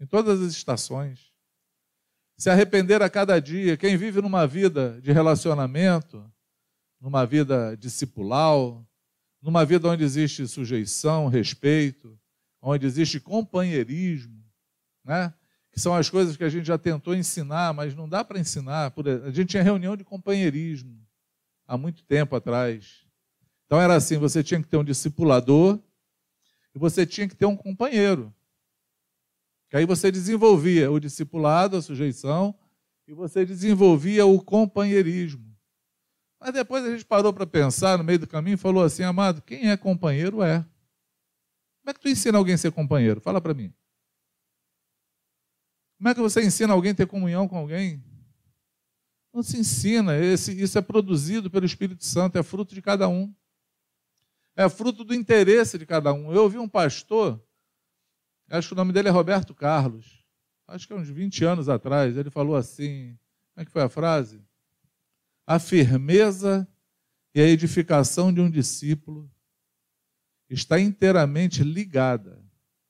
[0.00, 1.30] em todas as estações.
[2.36, 3.76] Se arrepender a cada dia.
[3.76, 6.24] Quem vive numa vida de relacionamento,
[6.98, 8.56] numa vida discipular,
[9.42, 12.18] numa vida onde existe sujeição, respeito,
[12.62, 14.42] onde existe companheirismo,
[15.04, 15.34] né?
[15.70, 18.92] que são as coisas que a gente já tentou ensinar, mas não dá para ensinar.
[19.26, 20.99] A gente tinha reunião de companheirismo
[21.70, 23.06] há muito tempo atrás.
[23.64, 25.78] Então era assim: você tinha que ter um discipulador
[26.74, 28.34] e você tinha que ter um companheiro.
[29.68, 32.58] Que aí você desenvolvia o discipulado, a sujeição,
[33.06, 35.56] e você desenvolvia o companheirismo.
[36.40, 39.40] Mas depois a gente parou para pensar no meio do caminho e falou assim, amado,
[39.42, 40.58] quem é companheiro é.
[41.80, 43.20] Como é que tu ensina alguém a ser companheiro?
[43.20, 43.72] Fala para mim.
[45.98, 48.02] Como é que você ensina alguém a ter comunhão com alguém?
[49.32, 53.32] Não se ensina, esse, isso é produzido pelo Espírito Santo, é fruto de cada um.
[54.56, 56.32] É fruto do interesse de cada um.
[56.32, 57.40] Eu ouvi um pastor
[58.50, 60.24] Acho que o nome dele é Roberto Carlos.
[60.66, 62.16] Acho que é uns 20 anos atrás.
[62.16, 63.16] Ele falou assim:
[63.54, 64.42] como é que foi a frase?
[65.46, 66.66] A firmeza
[67.32, 69.30] e a edificação de um discípulo
[70.48, 72.42] está inteiramente ligada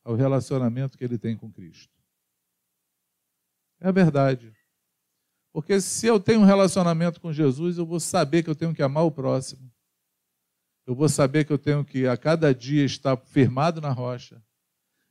[0.03, 1.93] ao relacionamento que ele tem com Cristo.
[3.79, 4.55] É verdade.
[5.53, 8.83] Porque se eu tenho um relacionamento com Jesus, eu vou saber que eu tenho que
[8.83, 9.71] amar o próximo.
[10.87, 14.43] Eu vou saber que eu tenho que a cada dia estar firmado na rocha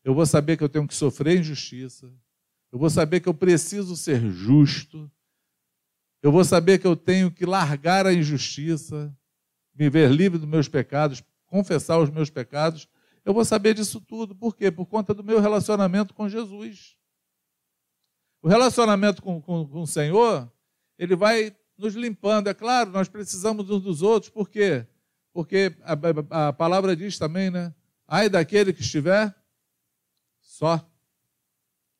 [0.03, 2.11] eu vou saber que eu tenho que sofrer injustiça,
[2.71, 5.11] eu vou saber que eu preciso ser justo,
[6.21, 9.15] eu vou saber que eu tenho que largar a injustiça,
[9.73, 12.87] me ver livre dos meus pecados, confessar os meus pecados,
[13.25, 14.35] eu vou saber disso tudo.
[14.35, 14.71] Por quê?
[14.71, 16.97] Por conta do meu relacionamento com Jesus.
[18.41, 20.51] O relacionamento com, com, com o Senhor,
[20.97, 22.47] ele vai nos limpando.
[22.47, 24.85] É claro, nós precisamos uns dos outros, por quê?
[25.33, 27.73] Porque a, a palavra diz também, né?
[28.07, 29.33] Ai daquele que estiver
[30.39, 30.77] só.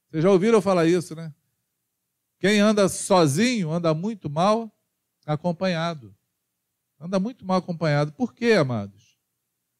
[0.10, 1.34] Vocês já ouviram falar isso, né?
[2.40, 4.72] Quem anda sozinho anda muito mal
[5.26, 6.16] acompanhado.
[7.00, 8.12] Anda muito mal acompanhado.
[8.14, 9.18] Por quê, amados?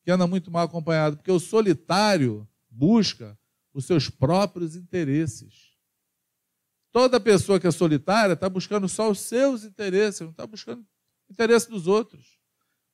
[0.04, 1.18] Que anda muito mal acompanhado?
[1.18, 3.38] Porque o solitário busca
[3.74, 5.69] os seus próprios interesses.
[6.92, 11.34] Toda pessoa que é solitária está buscando só os seus interesses, não está buscando o
[11.34, 12.40] interesse dos outros.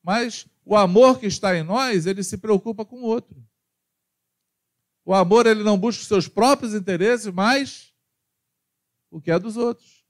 [0.03, 3.43] Mas o amor que está em nós, ele se preocupa com o outro.
[5.05, 7.93] O amor, ele não busca os seus próprios interesses, mas
[9.09, 10.03] o que é dos outros.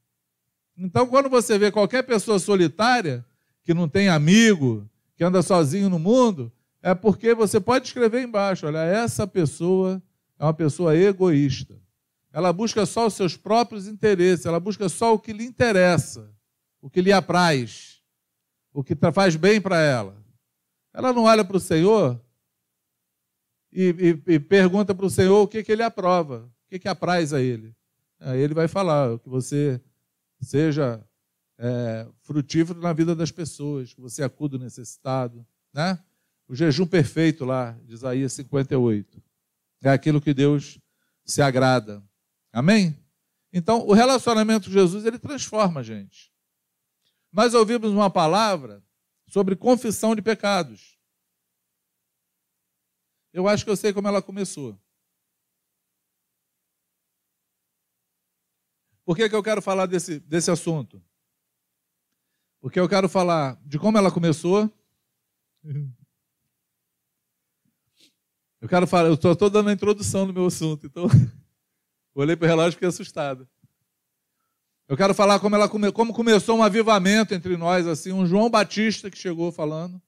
[0.77, 3.25] Então, quando você vê qualquer pessoa solitária,
[3.63, 8.67] que não tem amigo, que anda sozinho no mundo, é porque você pode escrever embaixo:
[8.67, 10.01] olha, essa pessoa
[10.37, 11.79] é uma pessoa egoísta.
[12.35, 16.35] Ela busca só os seus próprios interesses, ela busca só o que lhe interessa,
[16.81, 18.01] o que lhe apraz,
[18.73, 20.21] o que faz bem para ela.
[20.93, 22.21] Ela não olha para o Senhor
[23.71, 26.89] e, e, e pergunta para o Senhor o que, que ele aprova, o que, que
[26.89, 27.73] apraz a ele.
[28.19, 29.79] Aí ele vai falar que você
[30.41, 31.01] seja
[31.57, 35.47] é, frutífero na vida das pessoas, que você acuda o necessitado.
[35.73, 35.97] Né?
[36.49, 39.23] O jejum perfeito lá, de Isaías 58.
[39.83, 40.77] É aquilo que Deus
[41.23, 42.03] se agrada.
[42.55, 42.97] Amém?
[43.51, 46.33] Então, o relacionamento com Jesus, ele transforma a gente.
[47.29, 48.81] Nós ouvimos uma palavra
[49.27, 50.97] sobre confissão de pecados.
[53.33, 54.79] Eu acho que eu sei como ela começou.
[59.03, 61.03] Por que, que eu quero falar desse, desse assunto?
[62.61, 64.73] Porque eu quero falar de como ela começou.
[68.61, 71.07] Eu quero falar, eu estou dando a introdução do meu assunto, então
[72.23, 73.47] olhei para o relógio e fiquei assustado.
[74.87, 78.49] Eu quero falar como, ela come, como começou um avivamento entre nós, assim, um João
[78.49, 80.01] Batista que chegou falando.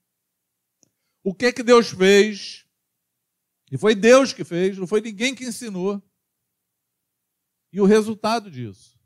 [1.22, 2.64] O que que Deus fez?
[3.70, 6.02] E foi Deus que fez, não foi ninguém que ensinou.
[7.72, 8.98] E o resultado disso.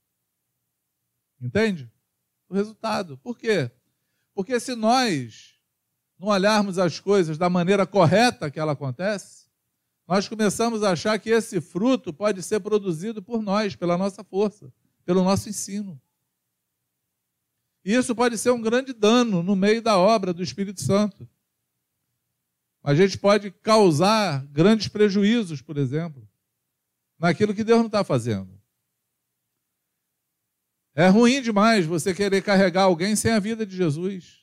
[1.40, 1.90] Entende?
[2.48, 3.18] O resultado.
[3.18, 3.70] Por quê?
[4.34, 5.58] Porque se nós
[6.18, 9.48] não olharmos as coisas da maneira correta que ela acontece,
[10.12, 14.70] nós começamos a achar que esse fruto pode ser produzido por nós, pela nossa força,
[15.06, 15.98] pelo nosso ensino.
[17.82, 21.26] E isso pode ser um grande dano no meio da obra do Espírito Santo.
[22.82, 26.28] A gente pode causar grandes prejuízos, por exemplo,
[27.18, 28.60] naquilo que Deus não está fazendo.
[30.94, 34.42] É ruim demais você querer carregar alguém sem a vida de Jesus.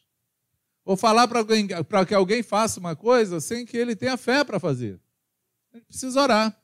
[0.84, 4.99] Ou falar para que alguém faça uma coisa sem que ele tenha fé para fazer.
[5.88, 6.55] Precisa orar.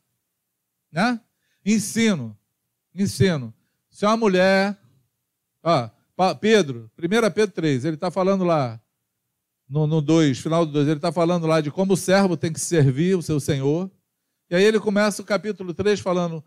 [0.91, 1.19] Né?
[1.65, 2.37] Ensino.
[2.93, 3.53] Ensino.
[3.89, 4.77] Se uma mulher.
[5.63, 5.89] Ó,
[6.39, 8.79] Pedro, 1 Pedro 3, ele está falando lá,
[9.67, 12.59] no 2, final do 2, ele está falando lá de como o servo tem que
[12.59, 13.89] servir o seu senhor.
[14.49, 16.43] E aí ele começa o capítulo 3 falando: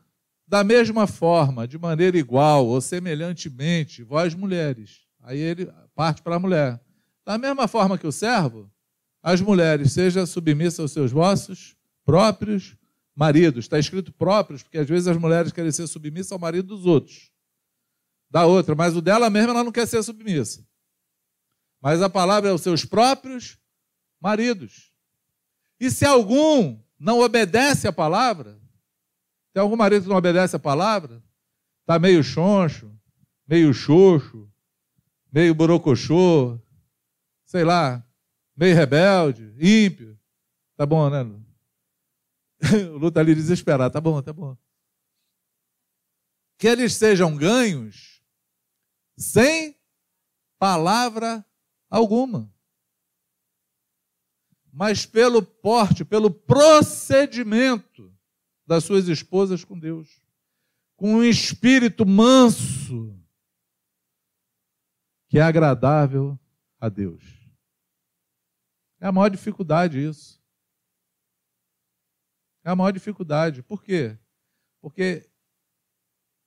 [0.47, 5.01] da mesma forma, de maneira igual ou semelhantemente, vós mulheres.
[5.21, 6.81] Aí ele parte para a mulher.
[7.27, 8.71] Da mesma forma que o servo,
[9.23, 11.77] as mulheres sejam submissas aos seus vossos
[12.09, 12.75] próprios
[13.15, 13.67] maridos.
[13.67, 17.31] Está escrito próprios, porque às vezes as mulheres querem ser submissas ao marido dos outros.
[18.31, 20.67] Da outra, mas o dela mesma ela não quer ser submissa.
[21.83, 23.59] Mas a palavra é os seus próprios
[24.19, 24.91] maridos.
[25.79, 28.59] E se algum não obedece à palavra,
[29.53, 31.23] tem algum marido que não obedece a palavra?
[31.83, 32.91] Está meio choncho,
[33.47, 34.51] meio xoxo,
[35.31, 36.59] meio borocochô,
[37.45, 38.03] sei lá,
[38.57, 40.19] meio rebelde, ímpio.
[40.75, 41.23] Tá bom, né?
[43.01, 43.93] O está ali desesperado.
[43.93, 44.57] Tá bom, tá bom.
[46.59, 48.23] Que eles sejam ganhos
[49.17, 49.77] sem
[50.59, 51.45] palavra
[51.89, 52.53] alguma.
[54.73, 58.15] Mas pelo porte, pelo procedimento
[58.67, 60.23] das suas esposas com Deus,
[60.97, 63.19] com um espírito manso,
[65.29, 66.39] que é agradável
[66.79, 67.25] a Deus.
[69.01, 70.38] É a maior dificuldade isso.
[72.69, 73.63] É a maior dificuldade.
[73.63, 74.15] Por quê?
[74.79, 75.27] Porque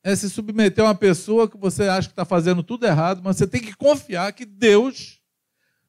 [0.04, 3.38] é se submeter a uma pessoa que você acha que está fazendo tudo errado, mas
[3.38, 5.20] você tem que confiar que Deus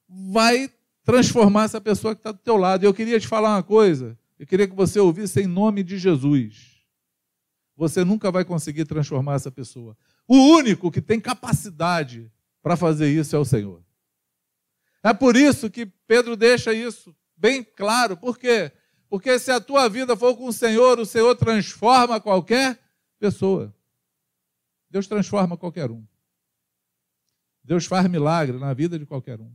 [0.09, 0.71] vai
[1.03, 2.83] transformar essa pessoa que está do teu lado.
[2.83, 4.17] E eu queria te falar uma coisa.
[4.39, 6.83] Eu queria que você ouvisse em nome de Jesus.
[7.77, 9.95] Você nunca vai conseguir transformar essa pessoa.
[10.27, 13.83] O único que tem capacidade para fazer isso é o Senhor.
[15.03, 18.17] É por isso que Pedro deixa isso bem claro.
[18.17, 18.71] Por quê?
[19.13, 22.79] Porque se a tua vida for com o Senhor, o Senhor transforma qualquer
[23.19, 23.71] pessoa.
[24.89, 26.03] Deus transforma qualquer um.
[27.63, 29.53] Deus faz milagre na vida de qualquer um.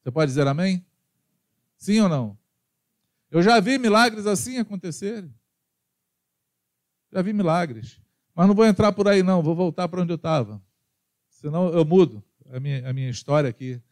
[0.00, 0.86] Você pode dizer amém?
[1.76, 2.38] Sim ou não?
[3.28, 5.34] Eu já vi milagres assim acontecerem.
[7.10, 8.00] Já vi milagres.
[8.36, 9.42] Mas não vou entrar por aí, não.
[9.42, 10.62] Vou voltar para onde eu estava.
[11.28, 13.82] Senão eu mudo a minha, a minha história aqui.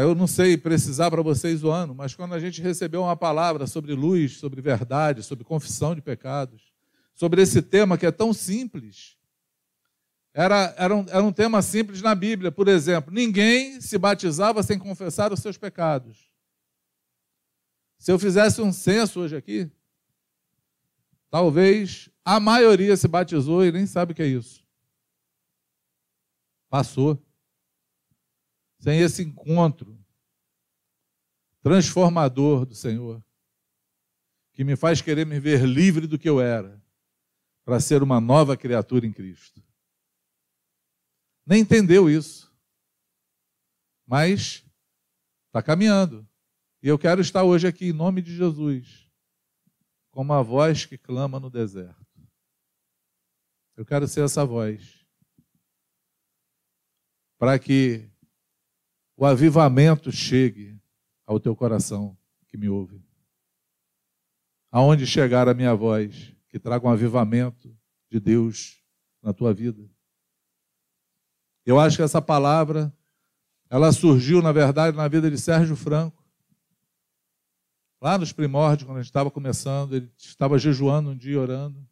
[0.00, 3.66] Eu não sei precisar para vocês o ano, mas quando a gente recebeu uma palavra
[3.66, 6.72] sobre luz, sobre verdade, sobre confissão de pecados,
[7.16, 9.16] sobre esse tema que é tão simples,
[10.32, 12.52] era, era, um, era um tema simples na Bíblia.
[12.52, 16.30] Por exemplo, ninguém se batizava sem confessar os seus pecados.
[17.98, 19.68] Se eu fizesse um censo hoje aqui,
[21.28, 24.64] talvez a maioria se batizou e nem sabe o que é isso.
[26.70, 27.20] Passou.
[28.78, 29.98] Sem esse encontro
[31.60, 33.22] transformador do Senhor,
[34.52, 36.82] que me faz querer me ver livre do que eu era,
[37.64, 39.62] para ser uma nova criatura em Cristo.
[41.44, 42.52] Nem entendeu isso,
[44.06, 44.64] mas
[45.46, 46.26] está caminhando.
[46.82, 49.10] E eu quero estar hoje aqui em nome de Jesus,
[50.10, 52.06] como a voz que clama no deserto.
[53.76, 55.06] Eu quero ser essa voz
[57.38, 58.10] para que
[59.18, 60.80] o avivamento chegue
[61.26, 62.16] ao teu coração
[62.46, 63.02] que me ouve.
[64.70, 67.76] Aonde chegar a minha voz, que traga um avivamento
[68.08, 68.80] de Deus
[69.20, 69.82] na tua vida.
[71.66, 72.94] Eu acho que essa palavra,
[73.68, 76.24] ela surgiu, na verdade, na vida de Sérgio Franco.
[78.00, 81.84] Lá nos primórdios, quando a gente estava começando, ele estava jejuando um dia, orando.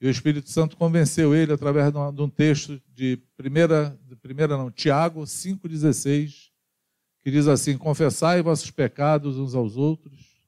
[0.00, 4.70] E o Espírito Santo convenceu ele através de um texto de primeira, de primeira não,
[4.70, 6.50] Tiago 5,16,
[7.20, 10.40] que diz assim: Confessai vossos pecados uns aos outros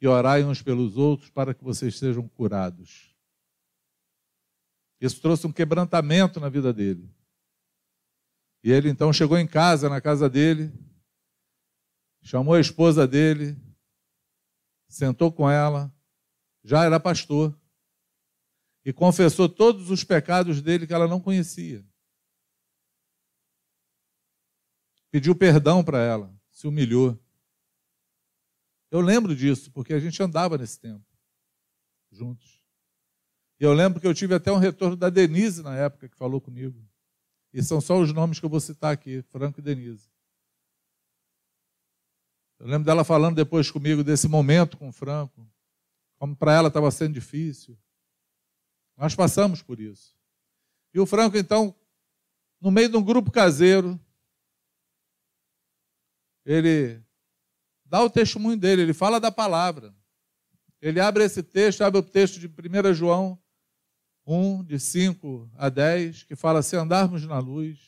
[0.00, 3.12] e orai uns pelos outros para que vocês sejam curados.
[5.00, 7.12] Isso trouxe um quebrantamento na vida dele.
[8.62, 10.72] E ele então chegou em casa, na casa dele,
[12.22, 13.56] chamou a esposa dele,
[14.88, 15.92] sentou com ela,
[16.62, 17.52] já era pastor
[18.84, 21.84] e confessou todos os pecados dele que ela não conhecia.
[25.10, 27.18] Pediu perdão para ela, se humilhou.
[28.90, 31.04] Eu lembro disso, porque a gente andava nesse tempo,
[32.10, 32.62] juntos.
[33.60, 36.40] E eu lembro que eu tive até um retorno da Denise na época que falou
[36.40, 36.84] comigo.
[37.52, 40.10] E são só os nomes que eu vou citar aqui, Franco e Denise.
[42.58, 45.46] Eu lembro dela falando depois comigo desse momento com o Franco,
[46.16, 47.78] como para ela estava sendo difícil.
[49.02, 50.14] Nós passamos por isso.
[50.94, 51.74] E o Franco, então,
[52.60, 53.98] no meio de um grupo caseiro,
[56.44, 57.02] ele
[57.84, 59.92] dá o testemunho dele, ele fala da palavra.
[60.80, 63.36] Ele abre esse texto, abre o texto de 1 João
[64.24, 67.80] 1, de 5 a 10, que fala: se andarmos na luz.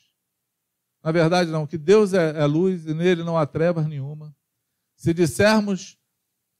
[1.01, 4.37] Na verdade, não, que Deus é, é luz e nele não há trevas nenhuma.
[4.97, 5.97] Se dissermos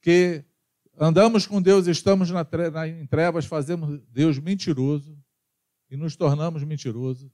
[0.01, 0.45] que
[0.97, 5.17] andamos com Deus, estamos na, na, em trevas, fazemos Deus mentiroso
[5.89, 7.31] e nos tornamos mentirosos.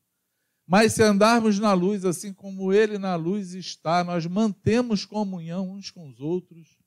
[0.68, 5.92] Mas se andarmos na luz, assim como Ele na luz está, nós mantemos comunhão uns
[5.92, 6.80] com os outros,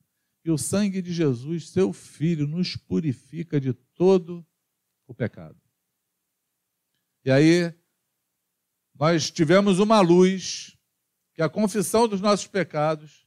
[0.44, 4.46] e o sangue de Jesus, seu Filho, nos purifica de todo
[5.06, 5.58] o pecado.
[7.24, 7.74] E aí,
[8.94, 10.76] nós tivemos uma luz,
[11.34, 13.23] que a confissão dos nossos pecados,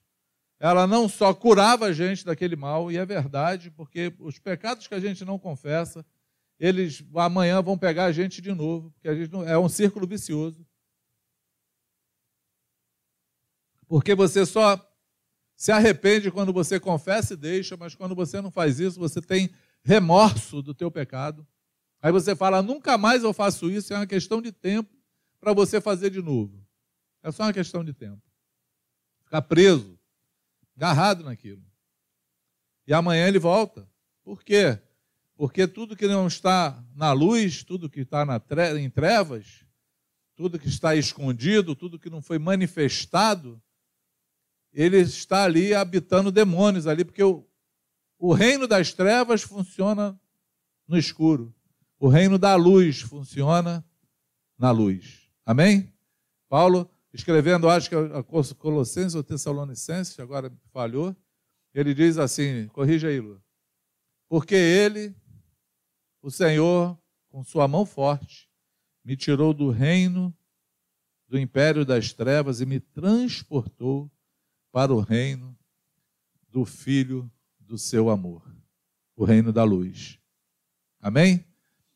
[0.59, 4.95] ela não só curava a gente daquele mal, e é verdade, porque os pecados que
[4.95, 6.05] a gente não confessa,
[6.59, 10.07] eles amanhã vão pegar a gente de novo, porque a gente não, é um círculo
[10.07, 10.65] vicioso.
[13.87, 14.83] Porque você só
[15.55, 19.49] se arrepende quando você confessa e deixa, mas quando você não faz isso, você tem
[19.83, 21.47] remorso do teu pecado.
[22.01, 24.95] Aí você fala, nunca mais eu faço isso, é uma questão de tempo
[25.39, 26.65] para você fazer de novo.
[27.23, 28.21] É só uma questão de tempo.
[29.23, 29.96] Ficar preso
[30.77, 31.63] agarrado naquilo.
[32.85, 33.89] E amanhã ele volta.
[34.23, 34.79] Por quê?
[35.35, 38.25] Porque tudo que não está na luz, tudo que está
[38.79, 39.65] em trevas,
[40.35, 43.61] tudo que está escondido, tudo que não foi manifestado,
[44.71, 47.45] ele está ali habitando demônios ali, porque o,
[48.19, 50.19] o reino das trevas funciona
[50.87, 51.53] no escuro.
[51.99, 53.83] O reino da luz funciona
[54.57, 55.27] na luz.
[55.43, 55.91] Amém?
[56.47, 58.23] Paulo escrevendo, acho que a
[58.55, 61.15] Colossenses ou Tessalonicenses, agora falhou,
[61.73, 63.41] ele diz assim: corrija aí, Lu.
[64.27, 65.15] Porque ele,
[66.21, 66.97] o Senhor,
[67.29, 68.49] com sua mão forte,
[69.03, 70.35] me tirou do reino
[71.27, 74.11] do império das trevas e me transportou
[74.71, 75.57] para o reino
[76.49, 77.29] do Filho
[77.59, 78.41] do seu amor,
[79.15, 80.19] o reino da luz.
[80.99, 81.45] Amém?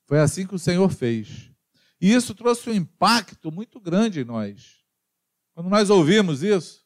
[0.05, 1.51] Foi assim que o Senhor fez.
[1.99, 4.80] E isso trouxe um impacto muito grande em nós.
[5.53, 6.85] Quando nós ouvimos isso,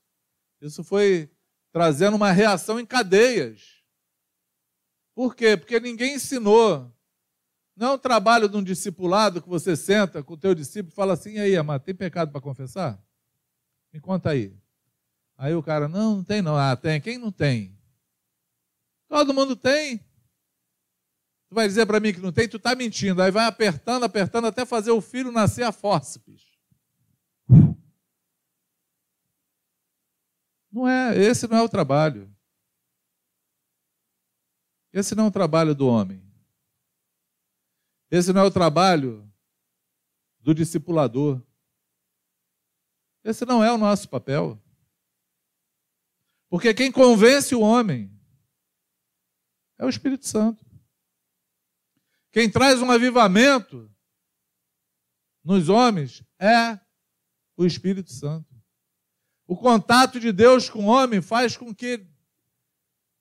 [0.61, 1.29] isso foi
[1.71, 3.83] trazendo uma reação em cadeias.
[5.13, 5.55] Por quê?
[5.55, 6.91] Porque ninguém ensinou.
[7.75, 10.95] Não é um trabalho de um discipulado que você senta com o teu discípulo e
[10.95, 13.01] fala assim, e aí, amado, tem pecado para confessar?
[13.91, 14.57] Me conta aí.
[15.37, 16.57] Aí o cara, não, não tem não.
[16.57, 16.99] Ah, tem.
[17.01, 17.77] Quem não tem?
[19.07, 19.97] Todo mundo tem.
[21.49, 23.21] Tu vai dizer para mim que não tem, tu está mentindo.
[23.21, 26.44] Aí vai apertando, apertando, até fazer o filho nascer a fórceps.
[30.75, 32.29] Não é, esse não é o trabalho.
[34.91, 36.21] Esse não é o trabalho do homem.
[38.11, 39.25] Esse não é o trabalho
[40.37, 41.41] do discipulador.
[43.23, 44.61] Esse não é o nosso papel.
[46.49, 48.11] Porque quem convence o homem
[49.77, 50.65] é o Espírito Santo.
[52.33, 53.89] Quem traz um avivamento
[55.41, 56.77] nos homens é
[57.55, 58.54] o Espírito Santo.
[59.47, 62.05] O contato de Deus com o homem faz com que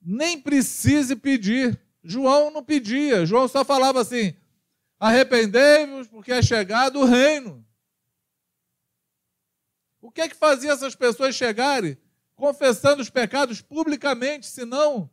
[0.00, 1.80] nem precise pedir.
[2.02, 4.34] João não pedia, João só falava assim:
[4.98, 7.64] arrependei-vos, porque é chegado o reino.
[10.00, 11.96] O que é que fazia essas pessoas chegarem
[12.36, 15.08] confessando os pecados publicamente, senão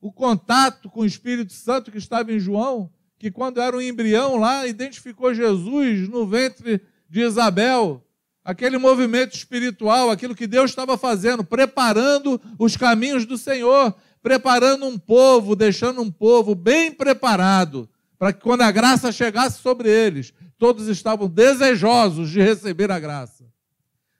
[0.00, 4.36] o contato com o Espírito Santo que estava em João, que quando era um embrião
[4.36, 8.04] lá, identificou Jesus no ventre de Isabel.
[8.48, 14.98] Aquele movimento espiritual, aquilo que Deus estava fazendo, preparando os caminhos do Senhor, preparando um
[14.98, 17.86] povo, deixando um povo bem preparado,
[18.18, 23.44] para que quando a graça chegasse sobre eles, todos estavam desejosos de receber a graça,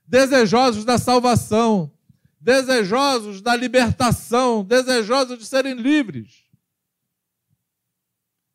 [0.06, 1.90] desejosos da salvação,
[2.38, 6.44] desejosos da libertação, desejosos de serem livres.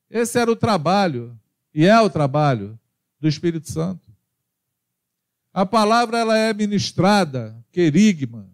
[0.08, 1.36] Esse era o trabalho,
[1.74, 2.80] e é o trabalho
[3.20, 4.13] do Espírito Santo.
[5.54, 8.52] A palavra ela é ministrada, querigma,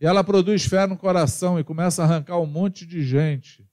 [0.00, 3.68] e ela produz fé no coração e começa a arrancar um monte de gente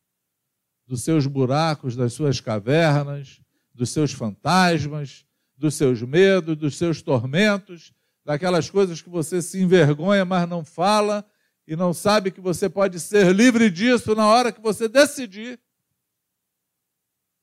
[0.87, 3.39] dos seus buracos, das suas cavernas,
[3.75, 5.23] dos seus fantasmas,
[5.55, 7.93] dos seus medos, dos seus tormentos,
[8.25, 11.23] daquelas coisas que você se envergonha, mas não fala,
[11.67, 15.59] e não sabe que você pode ser livre disso na hora que você decidir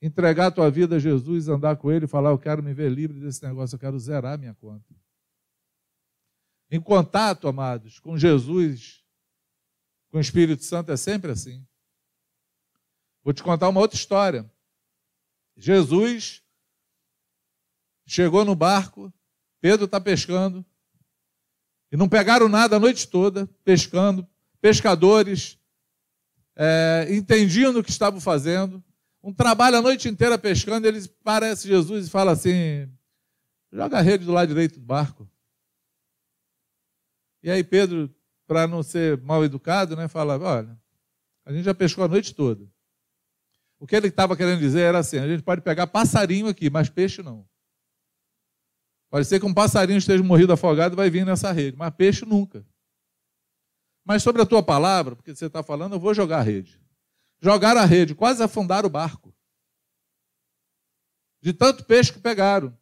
[0.00, 2.90] entregar a tua vida a Jesus, andar com Ele e falar: Eu quero me ver
[2.90, 4.94] livre desse negócio, eu quero zerar minha conta.
[6.70, 9.02] Em contato, amados, com Jesus,
[10.10, 11.66] com o Espírito Santo, é sempre assim.
[13.24, 14.50] Vou te contar uma outra história.
[15.56, 16.42] Jesus
[18.06, 19.12] chegou no barco,
[19.60, 20.64] Pedro está pescando,
[21.90, 24.26] e não pegaram nada a noite toda, pescando,
[24.60, 25.58] pescadores,
[26.54, 28.82] é, entendiam o que estavam fazendo,
[29.22, 32.90] um trabalho a noite inteira pescando, eles parece Jesus e fala assim:
[33.72, 35.28] joga a rede do lado direito do barco.
[37.42, 38.14] E aí Pedro,
[38.46, 40.78] para não ser mal educado, né, fala: olha,
[41.44, 42.66] a gente já pescou a noite toda.
[43.78, 46.88] O que ele estava querendo dizer era assim: a gente pode pegar passarinho aqui, mas
[46.88, 47.46] peixe não.
[49.10, 52.24] Pode ser que um passarinho esteja morrido afogado e vai vir nessa rede, mas peixe
[52.26, 52.66] nunca.
[54.04, 56.80] Mas sobre a tua palavra, porque você está falando, eu vou jogar a rede.
[57.40, 59.34] Jogaram a rede, quase afundaram o barco.
[61.40, 62.76] De tanto peixe que pegaram.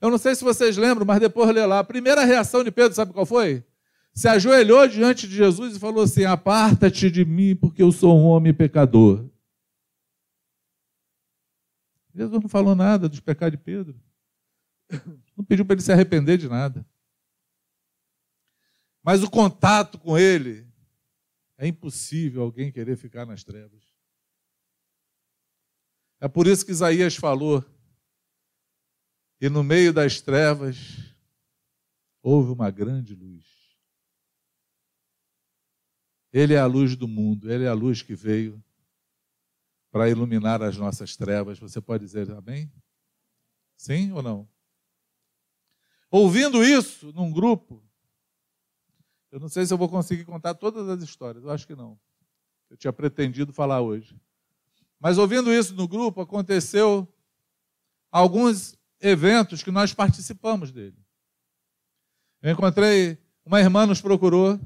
[0.00, 1.78] Eu não sei se vocês lembram, mas depois lê lá.
[1.78, 3.64] A primeira reação de Pedro, sabe qual foi?
[4.12, 8.24] Se ajoelhou diante de Jesus e falou assim: Aparta-te de mim, porque eu sou um
[8.24, 9.28] homem pecador.
[12.14, 14.00] Jesus não falou nada dos pecados de Pedro.
[15.36, 16.86] Não pediu para ele se arrepender de nada.
[19.02, 20.66] Mas o contato com ele
[21.58, 23.83] é impossível alguém querer ficar nas trevas.
[26.24, 27.62] É por isso que Isaías falou:
[29.38, 31.14] e no meio das trevas
[32.22, 33.44] houve uma grande luz.
[36.32, 38.64] Ele é a luz do mundo, ele é a luz que veio
[39.90, 41.58] para iluminar as nossas trevas.
[41.58, 42.72] Você pode dizer amém?
[43.76, 44.48] Sim ou não?
[46.10, 47.86] Ouvindo isso num grupo,
[49.30, 52.00] eu não sei se eu vou conseguir contar todas as histórias, eu acho que não.
[52.70, 54.18] Eu tinha pretendido falar hoje.
[55.04, 57.06] Mas ouvindo isso no grupo, aconteceu
[58.10, 60.96] alguns eventos que nós participamos dele.
[62.40, 64.58] Eu encontrei, uma irmã nos procurou,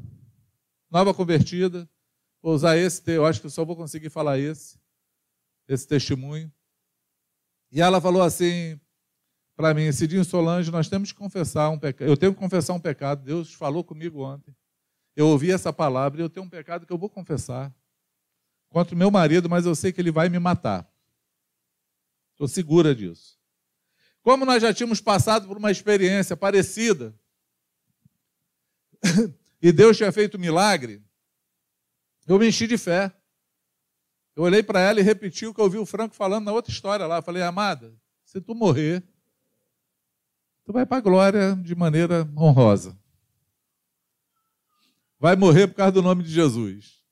[0.88, 1.90] nova convertida,
[2.40, 4.78] vou usar esse, eu acho que só vou conseguir falar esse,
[5.66, 6.52] esse testemunho.
[7.72, 8.80] E ela falou assim,
[9.56, 12.08] para mim, Cidinho Solange, nós temos que confessar um pecado.
[12.08, 13.24] Eu tenho que confessar um pecado.
[13.24, 14.54] Deus falou comigo ontem.
[15.16, 17.74] Eu ouvi essa palavra e eu tenho um pecado que eu vou confessar
[18.68, 20.88] contra o meu marido, mas eu sei que ele vai me matar.
[22.32, 23.38] Estou segura disso.
[24.22, 27.18] Como nós já tínhamos passado por uma experiência parecida,
[29.60, 31.02] e Deus tinha feito um milagre,
[32.26, 33.12] eu me enchi de fé.
[34.36, 36.70] Eu olhei para ela e repeti o que eu ouvi o Franco falando na outra
[36.70, 37.16] história lá.
[37.16, 37.92] Eu falei, amada,
[38.24, 39.02] se tu morrer,
[40.64, 42.96] tu vai para a glória de maneira honrosa.
[45.18, 47.02] Vai morrer por causa do nome de Jesus.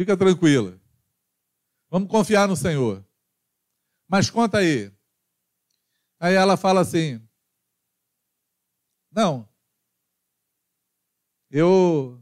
[0.00, 0.80] Fica tranquila.
[1.90, 3.06] Vamos confiar no Senhor.
[4.08, 4.90] Mas conta aí.
[6.18, 7.20] Aí ela fala assim:
[9.12, 9.46] Não,
[11.50, 12.18] eu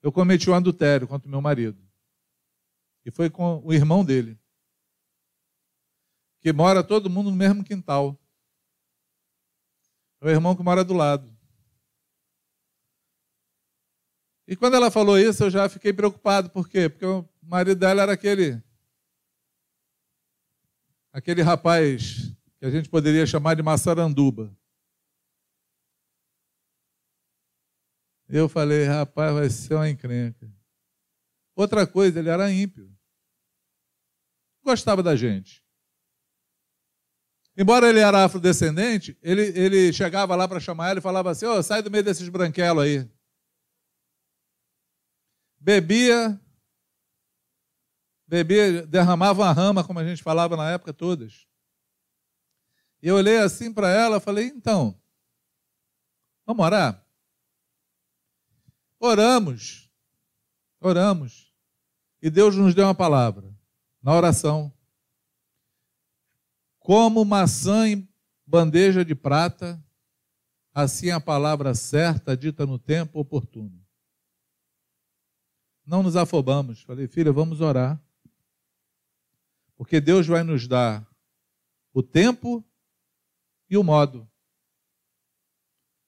[0.00, 1.84] eu cometi um adultério contra o meu marido.
[3.04, 4.38] E foi com o irmão dele.
[6.38, 8.16] Que mora todo mundo no mesmo quintal.
[10.20, 11.36] É o irmão que mora do lado.
[14.50, 16.50] E quando ela falou isso, eu já fiquei preocupado.
[16.50, 16.88] Por quê?
[16.88, 18.60] Porque o marido dela era aquele.
[21.12, 24.52] Aquele rapaz que a gente poderia chamar de maçaranduba.
[28.28, 30.52] Eu falei, rapaz, vai ser uma encrenca.
[31.54, 32.92] Outra coisa, ele era ímpio.
[34.64, 35.64] Gostava da gente.
[37.56, 41.62] Embora ele era afrodescendente, ele, ele chegava lá para chamar ela e falava assim: oh,
[41.62, 43.19] sai do meio desses branquelos aí.
[45.60, 46.40] Bebia,
[48.26, 51.46] bebia, derramava uma rama, como a gente falava na época todas.
[53.02, 54.98] E eu olhei assim para ela e falei: então,
[56.46, 57.04] vamos orar?
[58.98, 59.90] Oramos,
[60.80, 61.54] oramos.
[62.22, 63.54] E Deus nos deu uma palavra
[64.02, 64.72] na oração.
[66.78, 68.08] Como maçã em
[68.46, 69.82] bandeja de prata,
[70.74, 73.79] assim a palavra certa dita no tempo oportuno.
[75.90, 76.82] Não nos afobamos.
[76.82, 78.00] Falei, filha, vamos orar.
[79.74, 81.04] Porque Deus vai nos dar
[81.92, 82.64] o tempo
[83.68, 84.30] e o modo.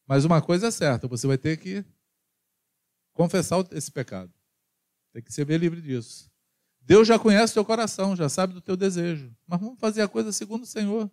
[0.06, 1.84] Mas uma coisa é certa, você vai ter que
[3.12, 4.32] confessar esse pecado.
[5.12, 6.30] Tem que ser bem livre disso.
[6.80, 9.34] Deus já conhece o teu coração, já sabe do teu desejo.
[9.48, 11.10] Mas vamos fazer a coisa segundo o Senhor.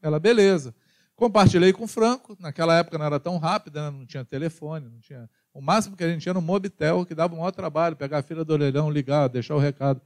[0.00, 0.74] Ela, beleza.
[1.14, 3.98] Compartilhei com o Franco, naquela época não era tão rápida, né?
[3.98, 5.28] não tinha telefone, não tinha.
[5.54, 8.18] O máximo que a gente tinha era um mobitel, que dava um maior trabalho, pegar
[8.18, 10.00] a fila do orelhão, ligar, deixar o recado.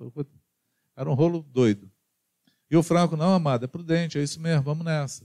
[0.96, 1.90] Era um rolo doido.
[2.70, 5.24] E o Franco, não, amado, é prudente, é isso mesmo, vamos nessa.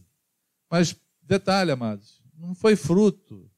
[0.70, 3.50] Mas, detalhe, amados, não foi fruto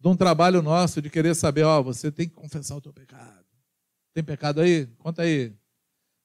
[0.00, 3.44] de um trabalho nosso de querer saber, ó, você tem que confessar o teu pecado.
[4.14, 4.86] Tem pecado aí?
[4.98, 5.52] Conta aí.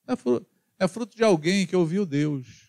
[0.07, 0.47] É fruto,
[0.77, 2.68] é fruto de alguém que ouviu Deus.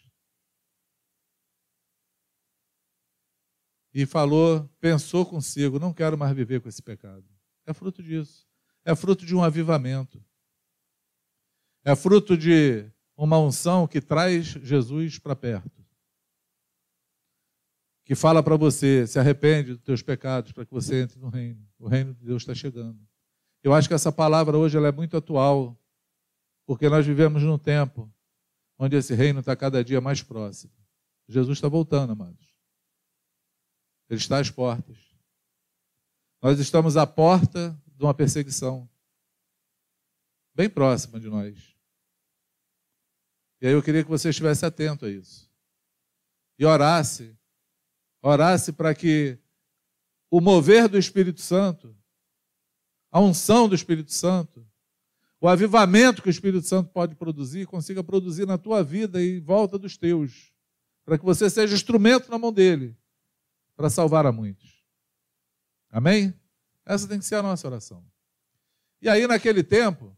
[3.93, 7.25] E falou, pensou consigo, não quero mais viver com esse pecado.
[7.67, 8.47] É fruto disso.
[8.85, 10.23] É fruto de um avivamento.
[11.85, 15.85] É fruto de uma unção que traz Jesus para perto.
[18.05, 21.65] Que fala para você, se arrepende dos teus pecados para que você entre no reino.
[21.79, 22.99] O reino de Deus está chegando.
[23.63, 25.79] Eu acho que essa palavra hoje ela é muito atual,
[26.67, 28.13] porque nós vivemos num tempo
[28.79, 30.73] onde esse reino está cada dia mais próximo.
[31.29, 32.50] Jesus está voltando, amados.
[34.11, 34.99] Ele está às portas.
[36.43, 38.91] Nós estamos à porta de uma perseguição,
[40.55, 41.75] bem próxima de nós.
[43.61, 45.51] E aí eu queria que você estivesse atento a isso.
[46.59, 47.39] E orasse,
[48.21, 49.39] orasse para que
[50.31, 51.97] o mover do Espírito Santo
[53.11, 54.65] a unção do Espírito Santo,
[55.41, 59.41] o avivamento que o Espírito Santo pode produzir, consiga produzir na tua vida e em
[59.41, 60.53] volta dos teus,
[61.05, 62.97] para que você seja instrumento na mão dele,
[63.81, 64.85] para salvar a muitos.
[65.89, 66.35] Amém?
[66.85, 68.05] Essa tem que ser a nossa oração.
[69.01, 70.15] E aí, naquele tempo,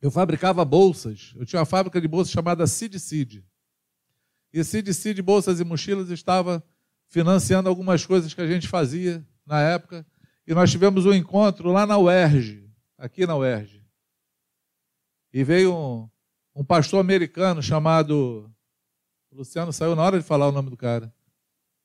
[0.00, 1.32] eu fabricava bolsas.
[1.34, 3.44] Eu tinha uma fábrica de bolsas chamada Cid Cid.
[4.52, 6.62] E Cid Cid Bolsas e Mochilas estava
[7.08, 10.06] financiando algumas coisas que a gente fazia na época.
[10.46, 13.84] E nós tivemos um encontro lá na UERJ, aqui na UERJ.
[15.32, 16.08] E veio um,
[16.54, 18.48] um pastor americano chamado.
[19.32, 21.12] O Luciano saiu na hora de falar o nome do cara.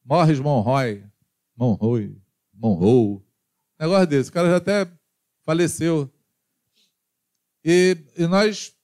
[0.04, 1.04] Morris Monroy.
[1.56, 2.22] Monroy.
[2.54, 3.22] Monroe.
[3.80, 4.30] Negócio desse.
[4.30, 4.92] O cara já até
[5.44, 6.12] faleceu.
[7.64, 8.76] E, e nós.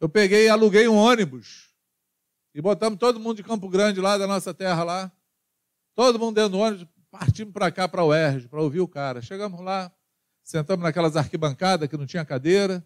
[0.00, 1.70] Eu peguei e aluguei um ônibus.
[2.54, 5.12] E botamos todo mundo de Campo Grande lá, da nossa terra lá.
[5.94, 9.20] Todo mundo dentro do ônibus partimos para cá, para o UERJ, para ouvir o cara.
[9.20, 9.92] Chegamos lá,
[10.42, 12.84] sentamos naquelas arquibancadas que não tinha cadeira.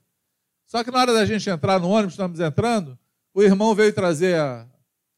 [0.67, 2.99] Só que na hora da gente entrar no ônibus, estamos entrando,
[3.33, 4.69] o irmão veio trazer a,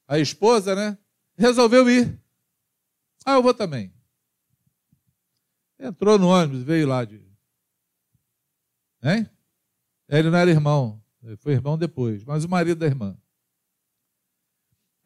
[0.07, 0.99] a esposa, né?
[1.39, 2.21] Resolveu ir.
[3.25, 3.93] Ah, eu vou também.
[5.79, 7.25] Entrou no ônibus, veio lá de.
[9.03, 9.31] Hein?
[10.09, 13.17] Ele não era irmão, ele foi irmão depois, mas o marido da irmã.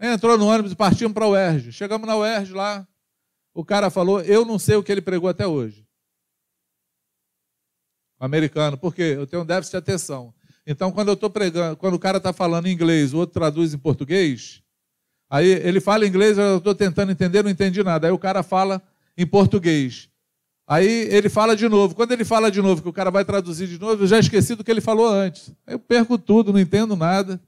[0.00, 1.72] Entrou no ônibus e partimos para o UERJ.
[1.72, 2.88] Chegamos na UERJ lá,
[3.52, 5.86] o cara falou, eu não sei o que ele pregou até hoje.
[8.18, 10.34] O americano, porque eu tenho um déficit de atenção.
[10.66, 13.74] Então, quando eu estou pregando, quando o cara está falando em inglês, o outro traduz
[13.74, 14.61] em português,
[15.32, 18.06] aí ele fala inglês, eu estou tentando entender, não entendi nada.
[18.06, 18.82] Aí o cara fala
[19.16, 20.10] em português.
[20.66, 21.94] Aí ele fala de novo.
[21.94, 24.54] Quando ele fala de novo, que o cara vai traduzir de novo, eu já esqueci
[24.54, 25.50] do que ele falou antes.
[25.66, 27.40] Eu perco tudo, não entendo nada.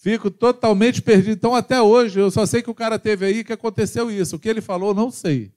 [0.00, 1.32] Fico totalmente perdido.
[1.32, 4.36] Então, até hoje, eu só sei que o cara teve aí que aconteceu isso.
[4.36, 5.52] O que ele falou, não sei.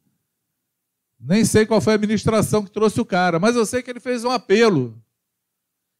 [1.17, 3.99] Nem sei qual foi a administração que trouxe o cara, mas eu sei que ele
[4.01, 5.01] fez um apelo.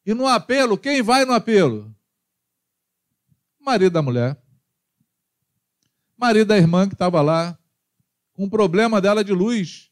[0.06, 1.94] E no apelo, quem vai no apelo?
[3.70, 4.36] marido da mulher.
[6.20, 7.58] Marido da irmã que estava lá,
[8.34, 9.90] com um problema dela de luz.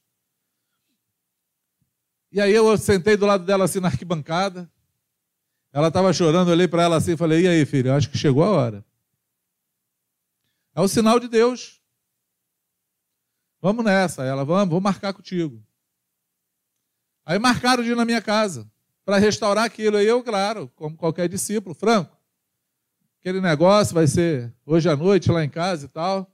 [2.32, 4.69] E aí eu sentei do lado dela assim na arquibancada.
[5.71, 8.17] Ela estava chorando, eu olhei para ela assim e falei: E aí, filho, acho que
[8.17, 8.86] chegou a hora.
[10.75, 11.82] É o sinal de Deus.
[13.61, 14.23] Vamos nessa.
[14.23, 15.63] Ela, vamos, vou marcar contigo.
[17.25, 18.69] Aí marcaram de ir na minha casa
[19.05, 19.97] para restaurar aquilo.
[19.97, 22.16] Aí eu, claro, como qualquer discípulo, franco.
[23.28, 26.34] Aquele negócio vai ser hoje à noite lá em casa e tal.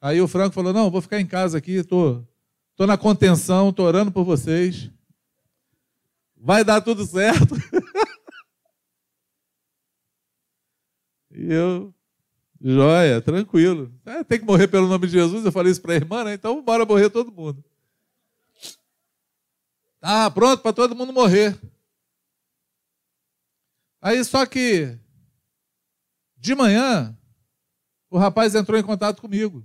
[0.00, 2.24] Aí o Franco falou: Não, vou ficar em casa aqui, tô,
[2.74, 4.90] tô na contenção, estou orando por vocês.
[6.34, 7.54] Vai dar tudo certo.
[11.32, 11.92] e eu,
[12.58, 13.92] Joia, tranquilo.
[14.06, 15.44] É, tem que morrer pelo nome de Jesus.
[15.44, 16.32] Eu falei isso para a irmã, né?
[16.32, 17.62] Então bora morrer todo mundo.
[20.00, 21.60] Ah, pronto para todo mundo morrer.
[24.00, 24.98] Aí só que
[26.40, 27.16] de manhã
[28.08, 29.64] o rapaz entrou em contato comigo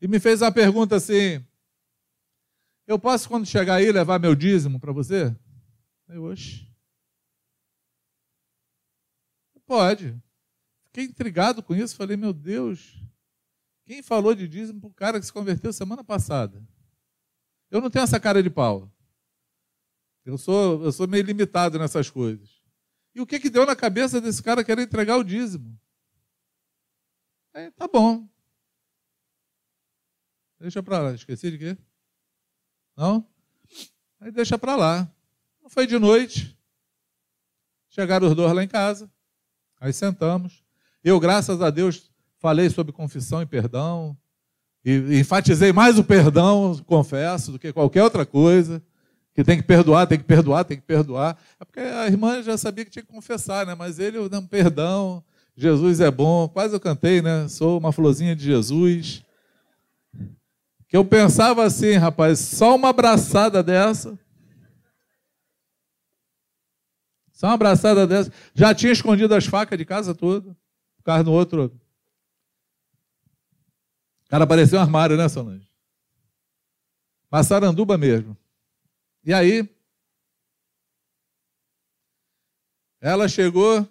[0.00, 1.44] e me fez uma pergunta assim:
[2.86, 5.34] Eu posso quando chegar aí levar meu dízimo para você?
[6.08, 6.70] Eu, oxe.
[9.66, 10.14] Pode.
[10.84, 13.02] Fiquei intrigado com isso, falei, meu Deus,
[13.86, 16.62] quem falou de dízimo para o cara que se converteu semana passada?
[17.70, 18.92] Eu não tenho essa cara de pau.
[20.24, 22.63] Eu sou, eu sou meio limitado nessas coisas.
[23.14, 25.78] E o que, que deu na cabeça desse cara querer entregar o dízimo?
[27.52, 28.28] É, tá bom.
[30.58, 31.14] Deixa para lá.
[31.14, 31.78] Esqueci de quê?
[32.96, 33.26] Não?
[34.20, 35.08] Aí deixa para lá.
[35.68, 36.58] Foi de noite.
[37.88, 39.10] Chegaram os dois lá em casa.
[39.80, 40.64] Aí sentamos.
[41.02, 44.16] Eu, graças a Deus, falei sobre confissão e perdão.
[44.84, 48.82] E enfatizei mais o perdão, confesso, do que qualquer outra coisa.
[49.34, 51.36] Que tem que perdoar, tem que perdoar, tem que perdoar.
[51.58, 53.74] É porque a irmã já sabia que tinha que confessar, né?
[53.74, 55.24] Mas ele, não, perdão,
[55.56, 56.48] Jesus é bom.
[56.48, 57.48] Quase eu cantei, né?
[57.48, 59.24] Sou uma florzinha de Jesus.
[60.88, 64.16] Que eu pensava assim, rapaz, só uma abraçada dessa.
[67.32, 68.32] Só uma abraçada dessa.
[68.54, 70.56] Já tinha escondido as facas de casa toda
[71.04, 71.66] carro no outro.
[74.26, 75.68] O cara parecia um armário, né, Solange?
[77.30, 78.36] Massaranduba mesmo.
[79.24, 79.68] E aí,
[83.00, 83.88] ela chegou,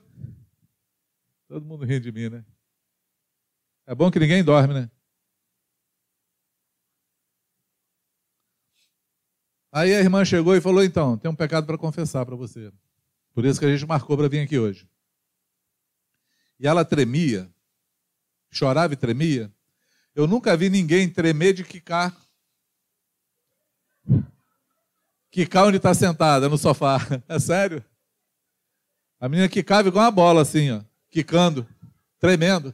[1.48, 2.46] todo mundo rindo de mim, né?
[3.86, 4.92] É bom que ninguém dorme, né?
[9.72, 12.72] Aí a irmã chegou e falou: então, tem um pecado para confessar para você.
[13.34, 14.88] Por isso que a gente marcou para vir aqui hoje
[16.64, 17.54] e ela tremia,
[18.50, 19.54] chorava e tremia.
[20.16, 22.16] Eu nunca vi ninguém tremer de quicar.
[25.34, 27.00] Quicar onde está sentada, no sofá.
[27.28, 27.84] É sério?
[29.20, 31.68] A menina quicava igual uma bola, assim, ó, quicando,
[32.20, 32.74] tremendo.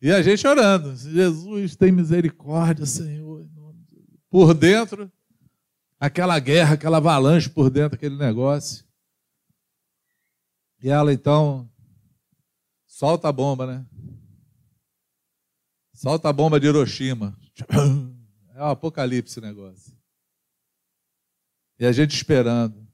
[0.00, 0.96] E a gente orando.
[0.96, 3.46] Jesus tem misericórdia, Senhor.
[4.30, 5.12] Por dentro,
[6.00, 8.86] aquela guerra, aquela avalanche por dentro, aquele negócio.
[10.82, 11.68] E ela então
[12.86, 13.86] solta a bomba, né?
[15.92, 17.36] Solta a bomba de Hiroshima.
[18.54, 19.98] É um apocalipse o negócio.
[21.76, 22.86] E a gente esperando.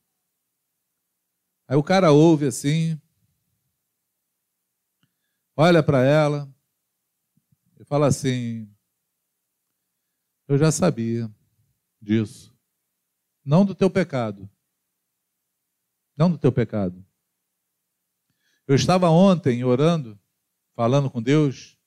[1.69, 2.99] Aí o cara ouve assim,
[5.55, 6.51] olha para ela
[7.79, 8.75] e fala assim:
[10.49, 11.31] Eu já sabia
[12.01, 12.57] disso.
[13.45, 14.51] Não do teu pecado.
[16.17, 17.05] Não do teu pecado.
[18.67, 20.19] Eu estava ontem orando,
[20.75, 21.79] falando com Deus,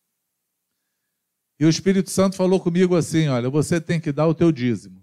[1.63, 5.01] e o Espírito Santo falou comigo assim: olha, você tem que dar o teu dízimo.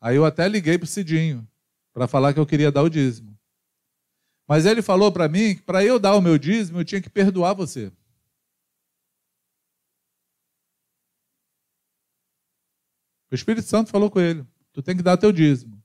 [0.00, 1.46] Aí eu até liguei para o Cidinho
[1.92, 3.38] para falar que eu queria dar o dízimo.
[4.48, 7.10] Mas ele falou para mim que para eu dar o meu dízimo eu tinha que
[7.10, 7.92] perdoar você.
[13.30, 15.78] O Espírito Santo falou com ele: tu tem que dar teu dízimo.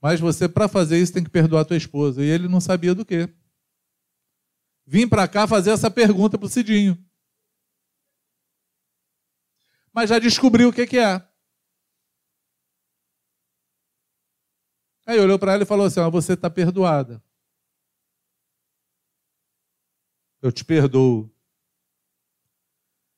[0.00, 2.24] Mas você, para fazer isso, tem que perdoar tua esposa.
[2.24, 3.28] E ele não sabia do que.
[4.90, 6.96] Vim para cá fazer essa pergunta para o Cidinho.
[9.92, 11.16] Mas já descobriu o que, que é.
[15.04, 17.22] Aí olhou para ela e falou assim: Você está perdoada.
[20.40, 21.30] Eu te perdoo.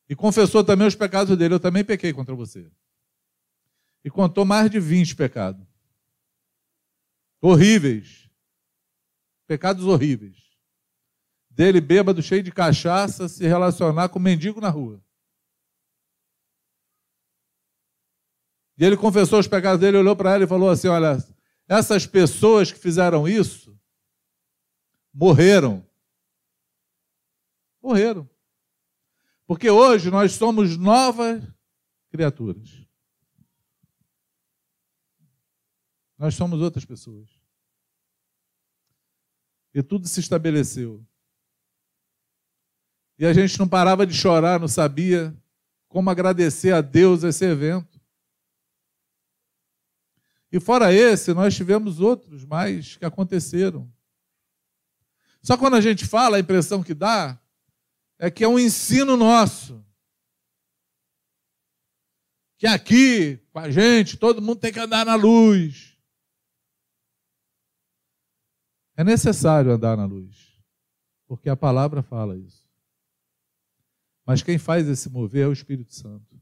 [0.09, 1.55] E confessou também os pecados dele.
[1.55, 2.69] Eu também pequei contra você.
[4.05, 5.65] E contou mais de 20 pecados.
[7.41, 8.29] Horríveis.
[9.47, 10.50] Pecados horríveis.
[11.61, 14.99] Dele, bêbado, cheio de cachaça, se relacionar com um mendigo na rua.
[18.79, 21.19] E ele confessou os pecados dele, olhou para ela e falou assim: Olha,
[21.69, 23.79] essas pessoas que fizeram isso
[25.13, 25.87] morreram.
[27.83, 28.27] Morreram.
[29.47, 31.45] Porque hoje nós somos novas
[32.09, 32.87] criaturas.
[36.17, 37.29] Nós somos outras pessoas.
[39.75, 41.07] E tudo se estabeleceu.
[43.21, 45.37] E a gente não parava de chorar, não sabia
[45.89, 48.01] como agradecer a Deus esse evento.
[50.51, 53.93] E fora esse, nós tivemos outros mais que aconteceram.
[55.43, 57.39] Só quando a gente fala, a impressão que dá
[58.19, 59.85] é que é um ensino nosso.
[62.57, 65.95] Que aqui, com a gente, todo mundo tem que andar na luz.
[68.97, 70.59] É necessário andar na luz,
[71.27, 72.60] porque a palavra fala isso.
[74.31, 76.41] Mas quem faz esse mover é o Espírito Santo.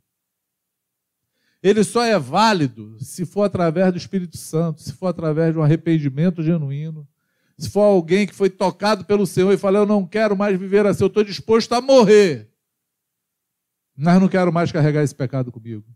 [1.62, 5.62] Ele só é válido se for através do Espírito Santo, se for através de um
[5.62, 7.09] arrependimento genuíno,
[7.57, 10.84] se for alguém que foi tocado pelo Senhor e fala: Eu não quero mais viver
[10.84, 12.53] assim, eu estou disposto a morrer,
[13.97, 15.86] mas não quero mais carregar esse pecado comigo.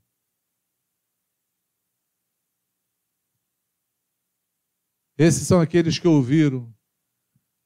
[5.18, 6.74] Esses são aqueles que ouviram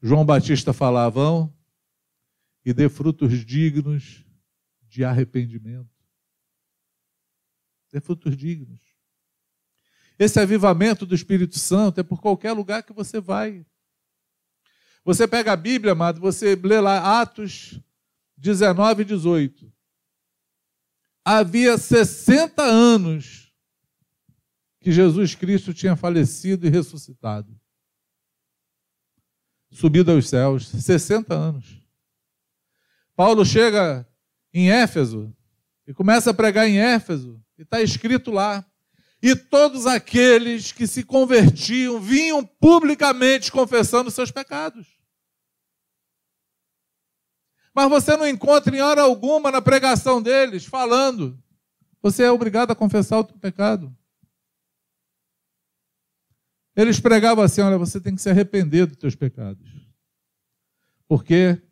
[0.03, 1.56] João Batista falar: vão
[2.67, 4.23] e dê frutos dignos
[4.83, 5.97] de arrependimento
[7.97, 8.81] ter frutos dignos.
[10.19, 13.65] Esse avivamento do Espírito Santo é por qualquer lugar que você vai.
[15.05, 17.81] Você pega a Bíblia, amado, você lê lá Atos
[18.37, 19.73] 19 e 18.
[21.25, 23.53] Havia 60 anos
[24.81, 27.59] que Jesus Cristo tinha falecido e ressuscitado.
[29.71, 31.86] Subido aos céus, 60 anos.
[33.17, 34.07] Paulo chega
[34.53, 35.35] em Éfeso
[35.87, 37.43] e começa a pregar em Éfeso.
[37.59, 38.65] E está escrito lá.
[39.23, 44.87] E todos aqueles que se convertiam vinham publicamente confessando seus pecados.
[47.75, 51.43] Mas você não encontra em hora alguma na pregação deles falando.
[52.03, 53.95] Você é obrigado a confessar o seu pecado.
[56.75, 59.67] Eles pregavam assim: olha, você tem que se arrepender dos seus pecados.
[61.09, 61.63] Porque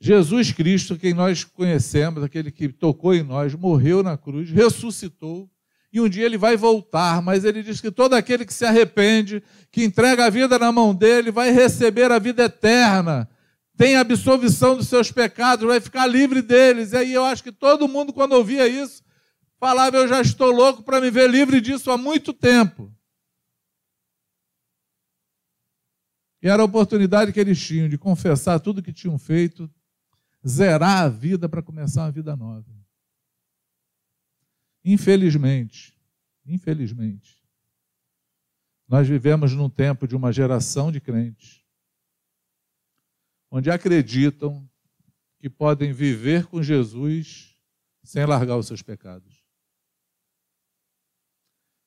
[0.00, 5.50] Jesus Cristo, quem nós conhecemos, aquele que tocou em nós, morreu na cruz, ressuscitou,
[5.92, 9.42] e um dia ele vai voltar, mas ele diz que todo aquele que se arrepende,
[9.72, 13.28] que entrega a vida na mão dele, vai receber a vida eterna,
[13.76, 16.92] tem absolvição dos seus pecados, vai ficar livre deles.
[16.92, 19.04] E aí eu acho que todo mundo, quando ouvia isso,
[19.58, 22.92] falava: Eu já estou louco para me ver livre disso há muito tempo.
[26.42, 29.70] E era a oportunidade que eles tinham de confessar tudo que tinham feito,
[30.46, 32.70] zerar a vida para começar uma vida nova.
[34.84, 35.94] Infelizmente,
[36.46, 37.42] infelizmente,
[38.86, 41.62] nós vivemos num tempo de uma geração de crentes
[43.50, 44.68] onde acreditam
[45.38, 47.54] que podem viver com Jesus
[48.02, 49.44] sem largar os seus pecados,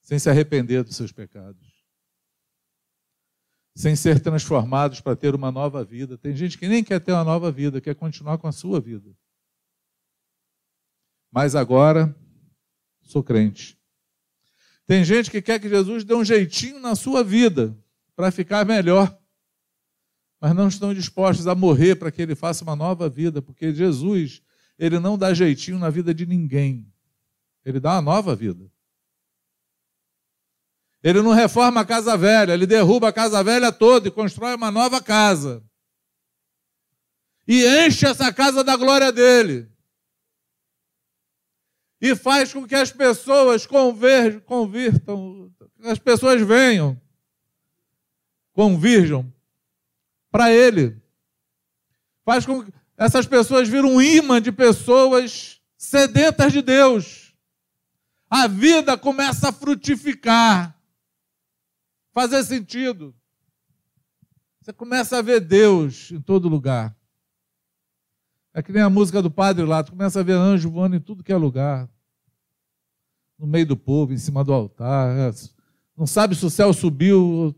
[0.01, 1.70] sem se arrepender dos seus pecados
[3.81, 6.15] sem ser transformados para ter uma nova vida.
[6.15, 9.09] Tem gente que nem quer ter uma nova vida, quer continuar com a sua vida.
[11.31, 12.15] Mas agora
[13.01, 13.75] sou crente.
[14.85, 17.75] Tem gente que quer que Jesus dê um jeitinho na sua vida
[18.15, 19.17] para ficar melhor,
[20.39, 24.43] mas não estão dispostos a morrer para que ele faça uma nova vida, porque Jesus,
[24.77, 26.85] ele não dá jeitinho na vida de ninguém.
[27.65, 28.69] Ele dá uma nova vida.
[31.03, 34.69] Ele não reforma a casa velha, ele derruba a casa velha toda e constrói uma
[34.69, 35.63] nova casa.
[37.47, 39.71] E enche essa casa da glória dele.
[42.01, 45.51] e faz com que as pessoas conver, convirtam,
[45.83, 46.99] as pessoas venham,
[48.53, 49.31] convirjam
[50.31, 50.99] para Ele.
[52.25, 57.35] Faz com que essas pessoas viram um imã de pessoas sedentas de Deus.
[58.27, 60.75] A vida começa a frutificar,
[62.11, 63.15] fazer sentido.
[64.61, 66.95] Você começa a ver Deus em todo lugar.
[68.53, 70.99] É que nem a música do padre lá, tu começa a ver anjo voando em
[70.99, 71.89] tudo que é lugar.
[73.39, 75.17] No meio do povo, em cima do altar.
[75.17, 75.31] É,
[75.97, 77.55] não sabe se o céu subiu,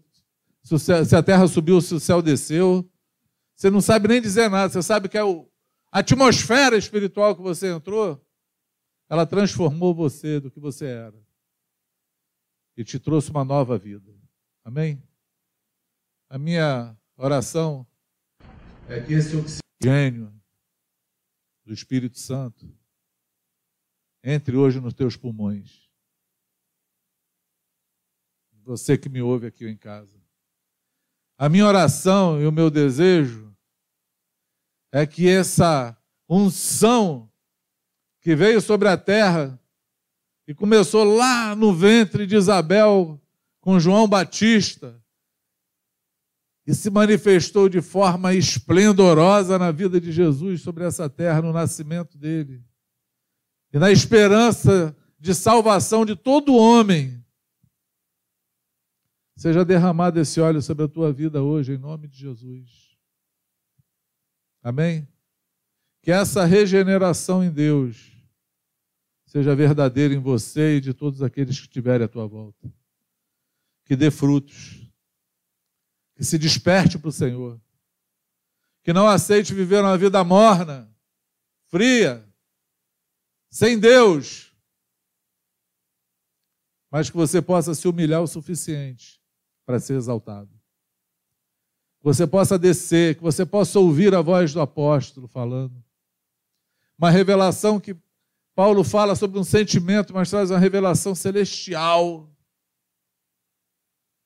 [0.64, 2.90] se, a terra subiu, se o céu desceu.
[3.56, 4.72] Você não sabe nem dizer nada.
[4.72, 5.50] Você sabe que é o,
[5.92, 8.24] a atmosfera espiritual que você entrou,
[9.10, 11.22] ela transformou você do que você era.
[12.78, 14.13] E te trouxe uma nova vida.
[14.64, 15.04] Amém?
[16.30, 17.86] A minha oração
[18.88, 20.34] é que esse oxigênio
[21.66, 22.74] do Espírito Santo
[24.24, 25.90] entre hoje nos teus pulmões.
[28.64, 30.18] Você que me ouve aqui em casa.
[31.38, 33.54] A minha oração e o meu desejo
[34.94, 35.98] é que essa
[36.30, 37.30] unção
[38.22, 39.60] que veio sobre a terra
[40.48, 43.20] e começou lá no ventre de Isabel
[43.64, 45.02] com João Batista
[46.68, 52.18] e se manifestou de forma esplendorosa na vida de Jesus sobre essa terra, no nascimento
[52.18, 52.62] dele.
[53.72, 57.24] E na esperança de salvação de todo homem.
[59.38, 62.98] Seja derramado esse óleo sobre a tua vida hoje, em nome de Jesus.
[64.62, 65.08] Amém?
[66.02, 68.12] Que essa regeneração em Deus
[69.26, 72.70] seja verdadeira em você e de todos aqueles que estiverem à tua volta.
[73.86, 74.84] Que dê frutos
[76.16, 77.60] que se desperte para o Senhor,
[78.84, 80.90] que não aceite viver uma vida morna,
[81.68, 82.28] fria,
[83.50, 84.56] sem Deus,
[86.92, 89.20] mas que você possa se humilhar o suficiente
[89.66, 90.52] para ser exaltado.
[92.00, 95.84] Que você possa descer, que você possa ouvir a voz do apóstolo falando.
[96.98, 97.98] Uma revelação que
[98.54, 102.33] Paulo fala sobre um sentimento, mas traz uma revelação celestial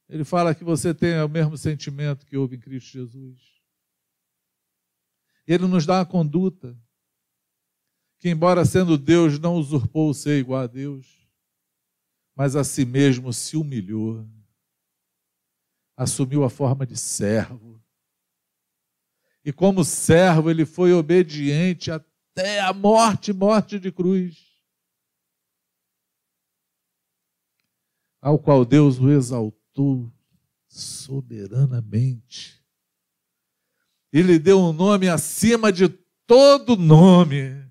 [0.10, 3.42] ele fala que você tem o mesmo sentimento que houve em Cristo Jesus.
[5.46, 6.78] Ele nos dá uma conduta
[8.18, 11.30] que, embora sendo Deus, não usurpou o ser igual a Deus,
[12.36, 14.26] mas a si mesmo se humilhou,
[15.96, 17.82] assumiu a forma de servo.
[19.44, 24.38] E como servo, ele foi obediente até a morte morte de cruz.
[28.22, 30.12] Ao qual Deus o exaltou tratou
[30.68, 32.60] soberanamente.
[34.12, 35.88] Ele deu um nome acima de
[36.26, 37.64] todo nome.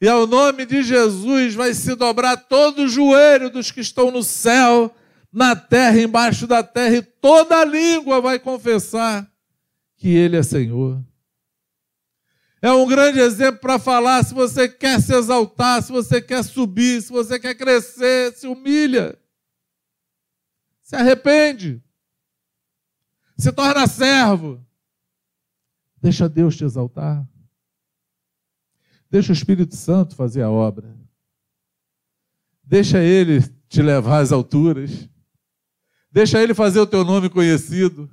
[0.00, 4.22] E ao nome de Jesus vai se dobrar todo o joelho dos que estão no
[4.22, 4.92] céu,
[5.32, 9.30] na terra, embaixo da terra, e toda língua vai confessar
[9.96, 11.04] que Ele é Senhor.
[12.62, 17.02] É um grande exemplo para falar: se você quer se exaltar, se você quer subir,
[17.02, 19.18] se você quer crescer, se humilha.
[20.90, 21.80] Se arrepende.
[23.38, 24.60] Se torna servo.
[26.02, 27.24] Deixa Deus te exaltar.
[29.08, 30.98] Deixa o Espírito Santo fazer a obra.
[32.64, 35.08] Deixa ele te levar às alturas.
[36.10, 38.10] Deixa ele fazer o teu nome conhecido.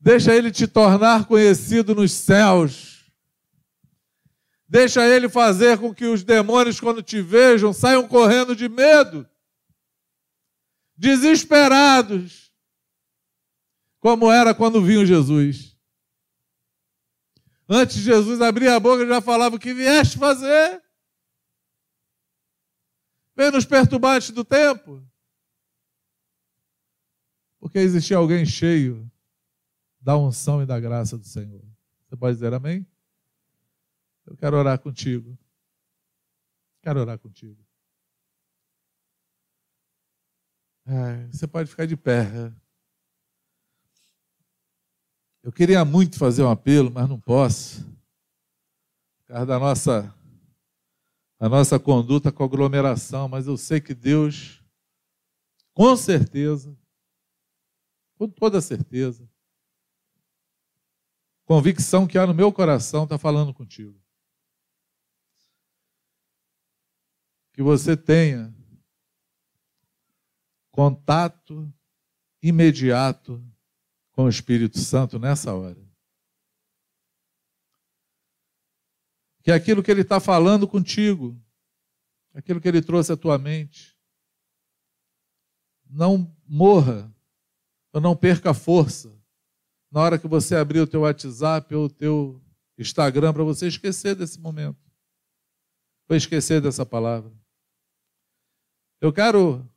[0.00, 3.12] Deixa ele te tornar conhecido nos céus.
[4.66, 9.28] Deixa ele fazer com que os demônios, quando te vejam, saiam correndo de medo
[11.02, 12.54] desesperados,
[13.98, 15.76] como era quando vinham Jesus.
[17.68, 20.80] Antes Jesus abrir a boca, já falava o que vieste fazer.
[23.34, 25.04] Vem nos perturbar do tempo.
[27.58, 29.10] Porque existia alguém cheio
[30.00, 31.64] da unção e da graça do Senhor.
[32.06, 32.86] Você pode dizer amém?
[34.24, 35.36] Eu quero orar contigo.
[36.80, 37.61] Quero orar contigo.
[40.94, 42.24] É, você pode ficar de pé.
[42.24, 42.52] É.
[45.42, 47.82] Eu queria muito fazer um apelo, mas não posso.
[49.16, 50.14] Por causa da nossa,
[51.40, 54.62] da nossa conduta com aglomeração, mas eu sei que Deus,
[55.72, 56.76] com certeza,
[58.18, 59.26] com toda certeza,
[61.46, 63.98] convicção que há no meu coração está falando contigo.
[67.54, 68.54] Que você tenha
[70.72, 71.72] contato
[72.42, 73.40] imediato
[74.10, 75.92] com o Espírito Santo nessa hora.
[79.42, 81.38] que aquilo que Ele está falando contigo,
[82.32, 83.96] aquilo que Ele trouxe à tua mente,
[85.84, 87.12] não morra,
[87.92, 89.14] ou não perca força
[89.90, 92.42] na hora que você abrir o teu WhatsApp ou o teu
[92.78, 94.80] Instagram para você esquecer desse momento.
[96.06, 97.30] Foi esquecer dessa palavra.
[99.00, 99.68] Eu quero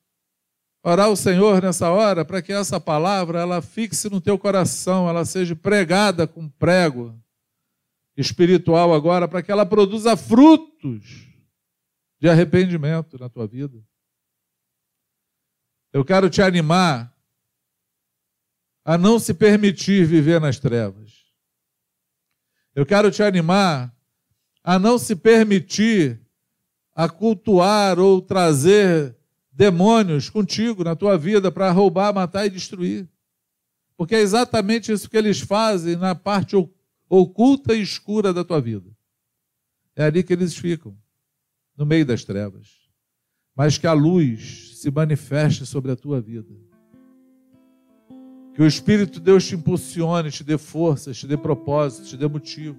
[0.92, 5.26] orar ao Senhor nessa hora para que essa palavra ela fixe no teu coração, ela
[5.26, 7.20] seja pregada com prego
[8.16, 11.28] espiritual agora, para que ela produza frutos
[12.20, 13.84] de arrependimento na tua vida.
[15.92, 17.12] Eu quero te animar
[18.86, 21.26] a não se permitir viver nas trevas.
[22.76, 23.94] Eu quero te animar
[24.64, 26.22] a não se permitir
[26.94, 29.18] a cultuar ou trazer
[29.56, 33.08] demônios contigo na tua vida para roubar, matar e destruir.
[33.98, 36.56] Porque é exatamente isso que eles fazem na parte
[37.10, 38.92] oculta e escura da tua vida.
[39.96, 40.98] É ali que eles ficam,
[41.78, 42.68] no meio das trevas.
[43.56, 46.54] Mas que a luz se manifeste sobre a tua vida.
[48.54, 52.28] Que o Espírito de Deus te impulsione, te dê força, te dê propósito, te dê
[52.28, 52.78] motivo,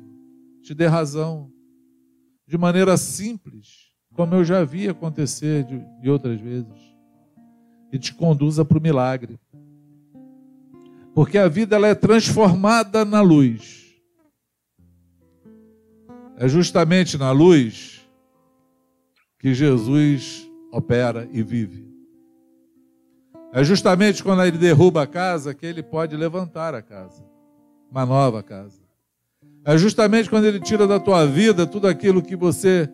[0.63, 1.51] te dê razão.
[2.47, 3.86] De maneira simples
[4.17, 6.97] como eu já vi acontecer de, de outras vezes,
[7.93, 9.39] e te conduza para o milagre.
[11.15, 13.95] Porque a vida ela é transformada na luz.
[16.39, 18.07] É justamente na luz
[19.39, 21.87] que Jesus opera e vive.
[23.53, 27.25] É justamente quando ele derruba a casa que ele pode levantar a casa,
[27.91, 28.87] uma nova casa.
[29.65, 32.89] É justamente quando ele tira da tua vida tudo aquilo que você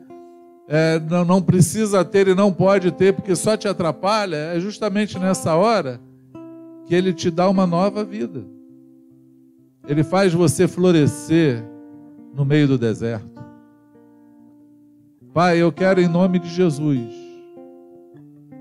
[0.74, 5.18] é, não, não precisa ter e não pode ter porque só te atrapalha, é justamente
[5.18, 6.00] nessa hora
[6.86, 8.42] que ele te dá uma nova vida.
[9.86, 11.62] Ele faz você florescer
[12.34, 13.44] no meio do deserto.
[15.34, 17.12] Pai, eu quero em nome de Jesus,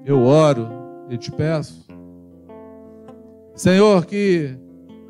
[0.04, 0.68] eu oro
[1.10, 1.88] e te peço,
[3.56, 4.54] Senhor, que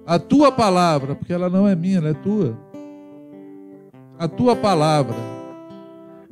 [0.06, 2.56] a tua palavra, porque ela não é minha, ela é tua,
[4.20, 5.41] a tua palavra,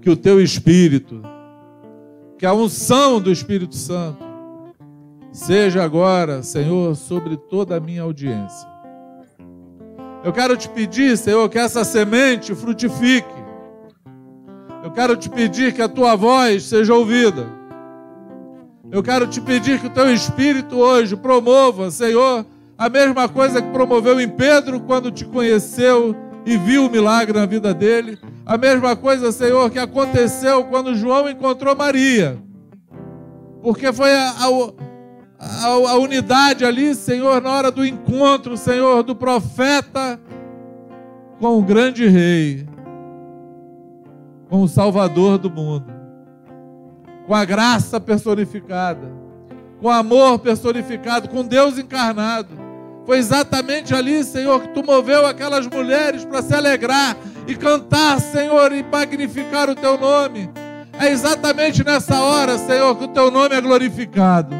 [0.01, 1.21] que o teu Espírito,
[2.37, 4.23] que a unção do Espírito Santo,
[5.31, 8.67] seja agora, Senhor, sobre toda a minha audiência.
[10.23, 13.39] Eu quero te pedir, Senhor, que essa semente frutifique.
[14.83, 17.47] Eu quero te pedir que a tua voz seja ouvida.
[18.91, 22.45] Eu quero te pedir que o teu espírito hoje promova, Senhor,
[22.77, 27.45] a mesma coisa que promoveu em Pedro quando te conheceu e viu o milagre na
[27.45, 28.17] vida dele.
[28.45, 32.37] A mesma coisa, Senhor, que aconteceu quando João encontrou Maria.
[33.61, 34.33] Porque foi a,
[35.39, 40.19] a, a, unidade ali, Senhor, na hora do encontro, Senhor, do profeta
[41.39, 42.67] com o grande rei,
[44.49, 45.85] com o Salvador do mundo,
[47.27, 49.11] com a graça personificada,
[49.79, 52.68] com o amor personificado, com Deus encarnado.
[53.09, 58.71] Foi exatamente ali, Senhor, que tu moveu aquelas mulheres para se alegrar e cantar, Senhor,
[58.71, 60.47] e magnificar o teu nome.
[60.93, 64.55] É exatamente nessa hora, Senhor, que o teu nome é glorificado.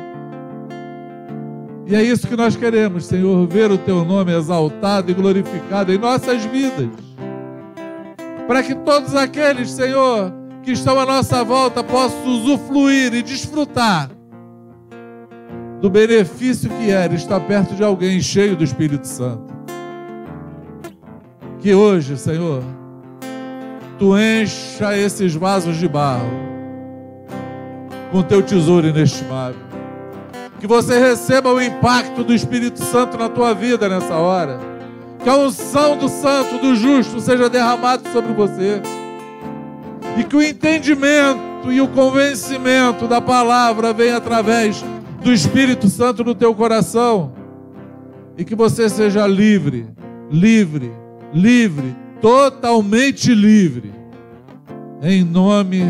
[1.85, 5.99] E é isso que nós queremos, Senhor, ver o teu nome exaltado e glorificado em
[5.99, 6.89] nossas vidas.
[8.47, 10.33] Para que todos aqueles, Senhor,
[10.63, 14.09] que estão à nossa volta possam usufruir e desfrutar
[15.81, 19.53] do benefício que era estar perto de alguém cheio do Espírito Santo.
[21.59, 22.63] Que hoje, Senhor,
[23.97, 26.29] tu encha esses vasos de barro
[28.11, 29.61] com teu tesouro inestimável.
[30.59, 34.59] Que você receba o impacto do Espírito Santo na tua vida nessa hora.
[35.23, 38.81] Que a unção do santo, do justo, seja derramado sobre você.
[40.17, 44.83] E que o entendimento e o convencimento da palavra venha através
[45.23, 47.33] do Espírito Santo no teu coração
[48.37, 49.87] e que você seja livre,
[50.31, 50.91] livre,
[51.33, 53.91] livre, totalmente livre,
[55.01, 55.83] em nome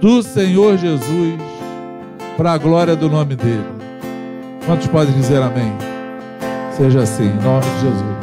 [0.00, 1.34] do Senhor Jesus,
[2.36, 3.64] para a glória do nome dele.
[4.66, 5.72] Quantos podem dizer amém?
[6.76, 8.19] Seja assim, em nome de Jesus.